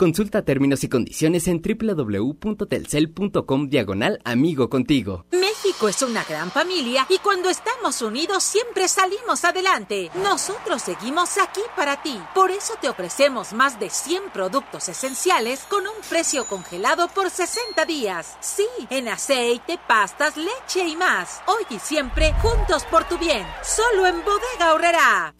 Consulta 0.00 0.44
términos 0.46 0.82
y 0.82 0.88
condiciones 0.88 1.46
en 1.46 1.60
www.telcel.com 1.60 3.68
diagonal 3.68 4.18
amigo 4.24 4.70
contigo. 4.70 5.26
México 5.30 5.90
es 5.90 6.00
una 6.00 6.24
gran 6.24 6.50
familia 6.50 7.06
y 7.10 7.18
cuando 7.18 7.50
estamos 7.50 8.00
unidos 8.00 8.42
siempre 8.42 8.88
salimos 8.88 9.44
adelante. 9.44 10.10
Nosotros 10.22 10.80
seguimos 10.80 11.36
aquí 11.36 11.60
para 11.76 12.02
ti. 12.02 12.18
Por 12.34 12.50
eso 12.50 12.76
te 12.80 12.88
ofrecemos 12.88 13.52
más 13.52 13.78
de 13.78 13.90
100 13.90 14.30
productos 14.32 14.88
esenciales 14.88 15.60
con 15.68 15.82
un 15.82 16.00
precio 16.08 16.46
congelado 16.46 17.08
por 17.08 17.28
60 17.28 17.84
días. 17.84 18.38
Sí, 18.40 18.66
en 18.88 19.08
aceite, 19.08 19.78
pastas, 19.86 20.38
leche 20.38 20.88
y 20.88 20.96
más. 20.96 21.42
Hoy 21.46 21.64
y 21.68 21.78
siempre 21.78 22.32
juntos 22.40 22.86
por 22.90 23.06
tu 23.06 23.18
bien. 23.18 23.46
Solo 23.62 24.06
en 24.06 24.24
Bodega 24.24 24.72
Horrera. 24.72 25.34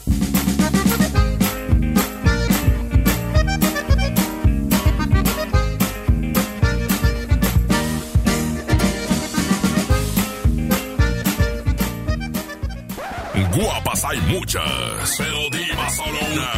Guapas 13.35 14.05
hay 14.05 14.19
muchas, 14.23 15.15
pero 15.19 15.49
diva 15.51 15.89
solo 15.91 16.19
una. 16.33 16.51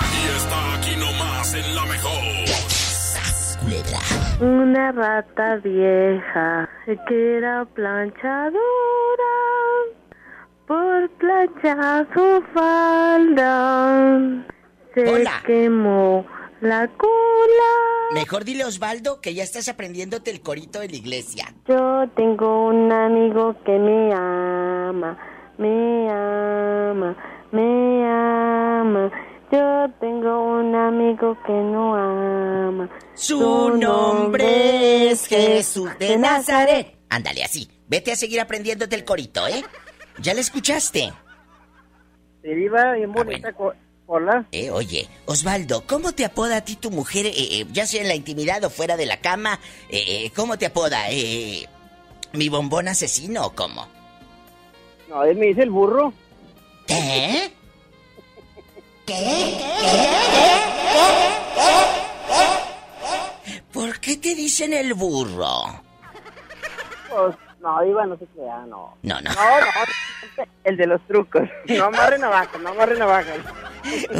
Y 0.00 0.36
está 0.36 0.74
aquí 0.74 0.96
nomás 0.96 1.54
en 1.54 1.74
la 1.74 1.84
mejor. 1.86 2.10
Una 4.40 4.92
rata 4.92 5.56
vieja 5.56 6.68
que 7.06 7.36
era 7.36 7.64
planchadora 7.66 8.58
por 10.66 11.10
planchar 11.18 12.08
su 12.14 12.42
falda 12.54 14.44
se 14.94 15.08
Hola. 15.08 15.42
quemó 15.46 16.26
la 16.62 16.88
cola. 16.88 17.70
Mejor 18.14 18.44
dile 18.44 18.64
Osvaldo 18.64 19.20
que 19.20 19.34
ya 19.34 19.42
estás 19.44 19.68
aprendiéndote 19.68 20.30
el 20.30 20.40
corito 20.40 20.80
de 20.80 20.88
la 20.88 20.96
iglesia. 20.96 21.54
Yo 21.68 22.08
tengo 22.16 22.66
un 22.68 22.90
amigo 22.90 23.54
que 23.64 23.78
me 23.78 24.12
ama, 24.14 25.16
me 25.60 26.10
ama, 26.10 27.16
me 27.52 28.04
ama. 28.08 29.10
Yo 29.52 29.86
tengo 30.00 30.58
un 30.60 30.74
amigo 30.74 31.36
que 31.46 31.52
no 31.52 31.94
ama. 31.94 32.88
Su 33.14 33.70
nombre 33.76 35.10
es 35.10 35.26
Jesús 35.26 35.90
de 35.98 36.16
Nazaret. 36.16 36.96
Ándale 37.08 37.44
así. 37.44 37.68
Vete 37.88 38.12
a 38.12 38.16
seguir 38.16 38.40
aprendiéndote 38.40 38.94
el 38.96 39.04
corito, 39.04 39.46
¿eh? 39.48 39.64
¿Ya 40.18 40.32
le 40.34 40.40
escuchaste? 40.40 41.12
Sí, 42.42 42.48
Diva, 42.54 42.92
bien 42.92 43.12
bonita. 43.12 43.52
co- 43.52 43.74
Hola. 44.06 44.44
Eh, 44.50 44.70
oye, 44.72 45.08
Osvaldo, 45.26 45.84
¿cómo 45.86 46.10
te 46.12 46.24
apoda 46.24 46.56
a 46.56 46.60
ti 46.64 46.74
tu 46.74 46.90
mujer, 46.90 47.26
eh, 47.26 47.32
eh, 47.36 47.66
ya 47.72 47.86
sea 47.86 48.02
en 48.02 48.08
la 48.08 48.16
intimidad 48.16 48.62
o 48.64 48.70
fuera 48.70 48.96
de 48.96 49.06
la 49.06 49.20
cama? 49.20 49.60
Eh, 49.88 50.02
eh, 50.26 50.32
¿Cómo 50.34 50.58
te 50.58 50.66
apoda? 50.66 51.10
Eh, 51.10 51.66
¿Mi 52.32 52.48
bombón 52.48 52.88
asesino 52.88 53.46
o 53.46 53.54
cómo? 53.54 53.86
No, 55.10 55.24
él 55.24 55.36
me 55.36 55.46
dice 55.46 55.64
el 55.64 55.70
burro. 55.70 56.12
¿Qué? 56.86 57.52
¿Por 63.72 63.98
qué 63.98 64.16
te 64.16 64.36
dicen 64.36 64.72
el 64.72 64.94
burro? 64.94 65.82
Pues, 67.08 67.34
no, 67.60 67.82
Diva, 67.82 68.06
no 68.06 68.16
se 68.16 68.26
crea, 68.26 68.58
no. 68.68 68.96
No, 69.02 69.20
no. 69.20 69.30
No, 69.32 69.60
no. 69.60 70.44
El 70.64 70.76
de 70.76 70.86
los 70.86 71.00
trucos. 71.08 71.48
No 71.66 71.86
amarre 71.86 72.18
navaja, 72.18 72.56
no 72.58 72.68
amarre 72.68 72.96
navaja. 72.96 73.32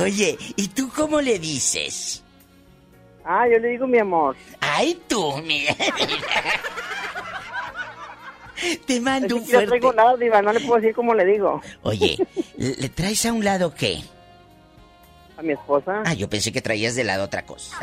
Oye, 0.02 0.36
¿y 0.56 0.68
tú 0.68 0.90
cómo 0.94 1.20
le 1.20 1.38
dices? 1.38 2.24
Ah, 3.24 3.46
yo 3.46 3.58
le 3.60 3.68
digo 3.68 3.86
mi 3.86 3.98
amor. 3.98 4.34
Ay, 4.60 5.00
tú, 5.06 5.36
mira. 5.38 5.74
Te 8.86 9.00
mando 9.00 9.36
un 9.36 9.42
Es 9.42 9.46
que 9.48 9.52
yo 9.52 9.58
fuerte... 9.58 9.66
traigo 9.68 9.92
nada, 9.92 10.16
Diva, 10.16 10.42
no 10.42 10.52
le 10.52 10.60
puedo 10.60 10.80
decir 10.80 10.94
cómo 10.94 11.14
le 11.14 11.24
digo. 11.24 11.60
Oye, 11.82 12.18
¿le 12.56 12.88
traes 12.88 13.24
a 13.26 13.32
un 13.32 13.44
lado 13.44 13.74
qué? 13.74 14.02
A 15.36 15.42
mi 15.42 15.52
esposa. 15.52 16.02
Ah, 16.04 16.14
yo 16.14 16.28
pensé 16.28 16.52
que 16.52 16.60
traías 16.60 16.94
de 16.94 17.04
lado 17.04 17.24
otra 17.24 17.46
cosa. 17.46 17.76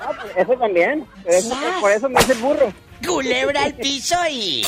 Ah, 0.00 0.10
pues, 0.20 0.36
eso 0.36 0.58
también. 0.58 1.06
Eso- 1.24 1.54
por 1.80 1.90
eso 1.92 2.08
me 2.08 2.20
el 2.20 2.38
burro. 2.38 2.72
Culebra 3.06 3.64
al 3.64 3.74
piso 3.74 4.16
y... 4.30 4.62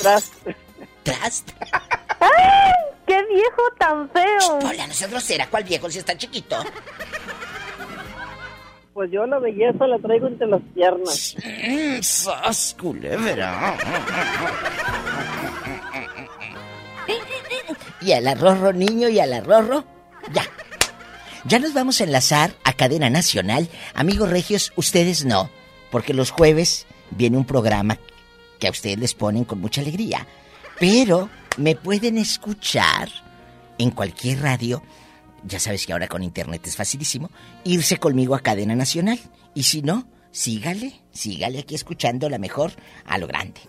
Tras. 0.00 0.30
Tras. 1.02 1.44
¡Ay! 2.20 2.72
¡Qué 3.06 3.22
viejo 3.34 3.62
tan 3.78 4.08
feo! 4.10 4.58
Hola, 4.62 4.86
no 4.86 4.94
seas 4.94 5.10
grosera. 5.10 5.46
¿Cuál 5.48 5.64
viejo 5.64 5.90
si 5.90 5.98
está 5.98 6.16
chiquito? 6.16 6.56
Pues 8.94 9.10
yo 9.10 9.26
la 9.26 9.38
belleza 9.38 9.86
la 9.86 9.98
traigo 9.98 10.26
entre 10.26 10.46
las 10.46 10.60
piernas. 10.74 11.34
¡Sas, 12.02 12.76
culebra! 12.78 13.76
Y 18.02 18.12
al 18.12 18.26
arrorro, 18.26 18.72
niño, 18.72 19.08
y 19.08 19.18
al 19.18 19.32
arrorro. 19.32 19.84
Ya. 20.32 20.42
Ya 21.44 21.58
nos 21.58 21.72
vamos 21.72 22.00
a 22.00 22.04
enlazar 22.04 22.52
a 22.64 22.74
cadena 22.74 23.08
nacional. 23.08 23.68
Amigos 23.94 24.30
regios, 24.30 24.72
ustedes 24.76 25.24
no. 25.24 25.50
Porque 25.90 26.12
los 26.12 26.30
jueves 26.30 26.86
viene 27.10 27.38
un 27.38 27.46
programa 27.46 27.98
que 28.58 28.68
a 28.68 28.70
ustedes 28.70 28.98
les 28.98 29.14
ponen 29.14 29.44
con 29.44 29.60
mucha 29.60 29.80
alegría. 29.80 30.26
Pero 30.78 31.30
me 31.56 31.76
pueden 31.76 32.18
escuchar 32.18 33.08
en 33.78 33.90
cualquier 33.90 34.42
radio 34.42 34.82
ya 35.44 35.58
sabes 35.58 35.86
que 35.86 35.92
ahora 35.92 36.08
con 36.08 36.22
internet 36.22 36.66
es 36.66 36.76
facilísimo, 36.76 37.30
irse 37.64 37.98
conmigo 37.98 38.34
a 38.34 38.40
cadena 38.40 38.74
nacional. 38.74 39.18
Y 39.54 39.64
si 39.64 39.82
no, 39.82 40.06
sígale, 40.30 41.00
sígale 41.12 41.60
aquí 41.60 41.74
escuchando 41.74 42.28
la 42.28 42.38
mejor 42.38 42.72
a 43.04 43.18
lo 43.18 43.26
grande. 43.26 43.60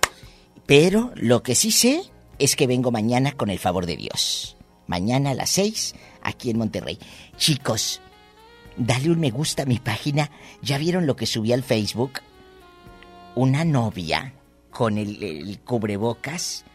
Pero 0.65 1.11
lo 1.15 1.43
que 1.43 1.55
sí 1.55 1.71
sé 1.71 2.03
es 2.39 2.55
que 2.55 2.67
vengo 2.67 2.91
mañana 2.91 3.33
con 3.33 3.49
el 3.49 3.59
favor 3.59 3.85
de 3.85 3.97
Dios. 3.97 4.57
Mañana 4.87 5.31
a 5.31 5.33
las 5.35 5.49
6, 5.51 5.95
aquí 6.21 6.49
en 6.49 6.57
Monterrey. 6.57 6.99
Chicos, 7.37 8.01
dale 8.77 9.09
un 9.09 9.19
me 9.19 9.31
gusta 9.31 9.63
a 9.63 9.65
mi 9.65 9.79
página. 9.79 10.29
¿Ya 10.61 10.77
vieron 10.77 11.07
lo 11.07 11.15
que 11.15 11.25
subí 11.25 11.53
al 11.53 11.63
Facebook? 11.63 12.21
Una 13.35 13.65
novia 13.65 14.33
con 14.71 14.97
el, 14.97 15.21
el 15.23 15.59
cubrebocas. 15.59 16.65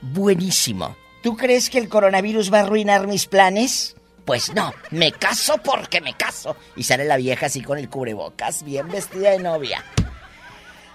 Buenísimo. 0.00 0.96
¿Tú 1.24 1.38
crees 1.38 1.70
que 1.70 1.78
el 1.78 1.88
coronavirus 1.88 2.52
va 2.52 2.58
a 2.58 2.62
arruinar 2.64 3.06
mis 3.06 3.24
planes? 3.24 3.96
Pues 4.26 4.52
no, 4.54 4.74
me 4.90 5.10
caso 5.10 5.56
porque 5.56 6.02
me 6.02 6.12
caso. 6.12 6.54
Y 6.76 6.82
sale 6.82 7.06
la 7.06 7.16
vieja 7.16 7.46
así 7.46 7.62
con 7.62 7.78
el 7.78 7.88
cubrebocas, 7.88 8.62
bien 8.62 8.88
vestida 8.88 9.30
de 9.30 9.38
novia. 9.38 9.82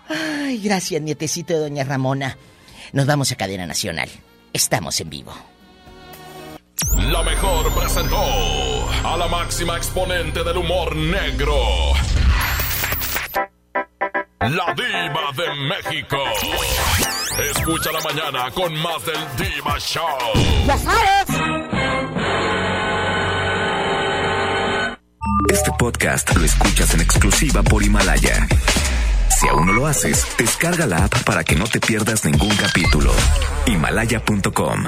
Ay, 0.07 0.61
gracias, 0.61 1.01
nietecito 1.01 1.55
de 1.55 1.61
Doña 1.61 1.83
Ramona. 1.83 2.37
Nos 2.93 3.07
vamos 3.07 3.31
a 3.31 3.37
cadena 3.37 3.65
nacional. 3.65 4.07
Estamos 4.53 5.01
en 5.01 5.09
vivo. 5.09 5.33
La 7.11 7.23
mejor 7.23 7.73
presentó 7.73 8.21
a 9.03 9.17
la 9.17 9.27
máxima 9.27 9.77
exponente 9.77 10.43
del 10.43 10.57
humor 10.57 10.95
negro. 10.95 11.55
La 14.41 14.73
diva 14.73 15.31
de 15.35 15.53
México. 15.67 16.17
Escucha 17.51 17.91
la 17.91 17.99
mañana 17.99 18.49
con 18.51 18.73
más 18.81 19.05
del 19.05 19.19
Diva 19.37 19.77
Show. 19.77 20.05
¡Ya 20.65 20.77
sabes! 20.77 21.41
Este 25.49 25.71
podcast 25.77 26.33
lo 26.37 26.45
escuchas 26.45 26.93
en 26.93 27.01
exclusiva 27.01 27.63
por 27.63 27.83
Himalaya. 27.83 28.47
Si 29.29 29.47
aún 29.49 29.67
no 29.67 29.73
lo 29.73 29.87
haces, 29.87 30.25
descarga 30.37 30.85
la 30.85 31.03
app 31.03 31.23
para 31.23 31.43
que 31.43 31.55
no 31.55 31.65
te 31.65 31.81
pierdas 31.81 32.23
ningún 32.23 32.55
capítulo. 32.55 33.11
Himalaya.com 33.65 34.85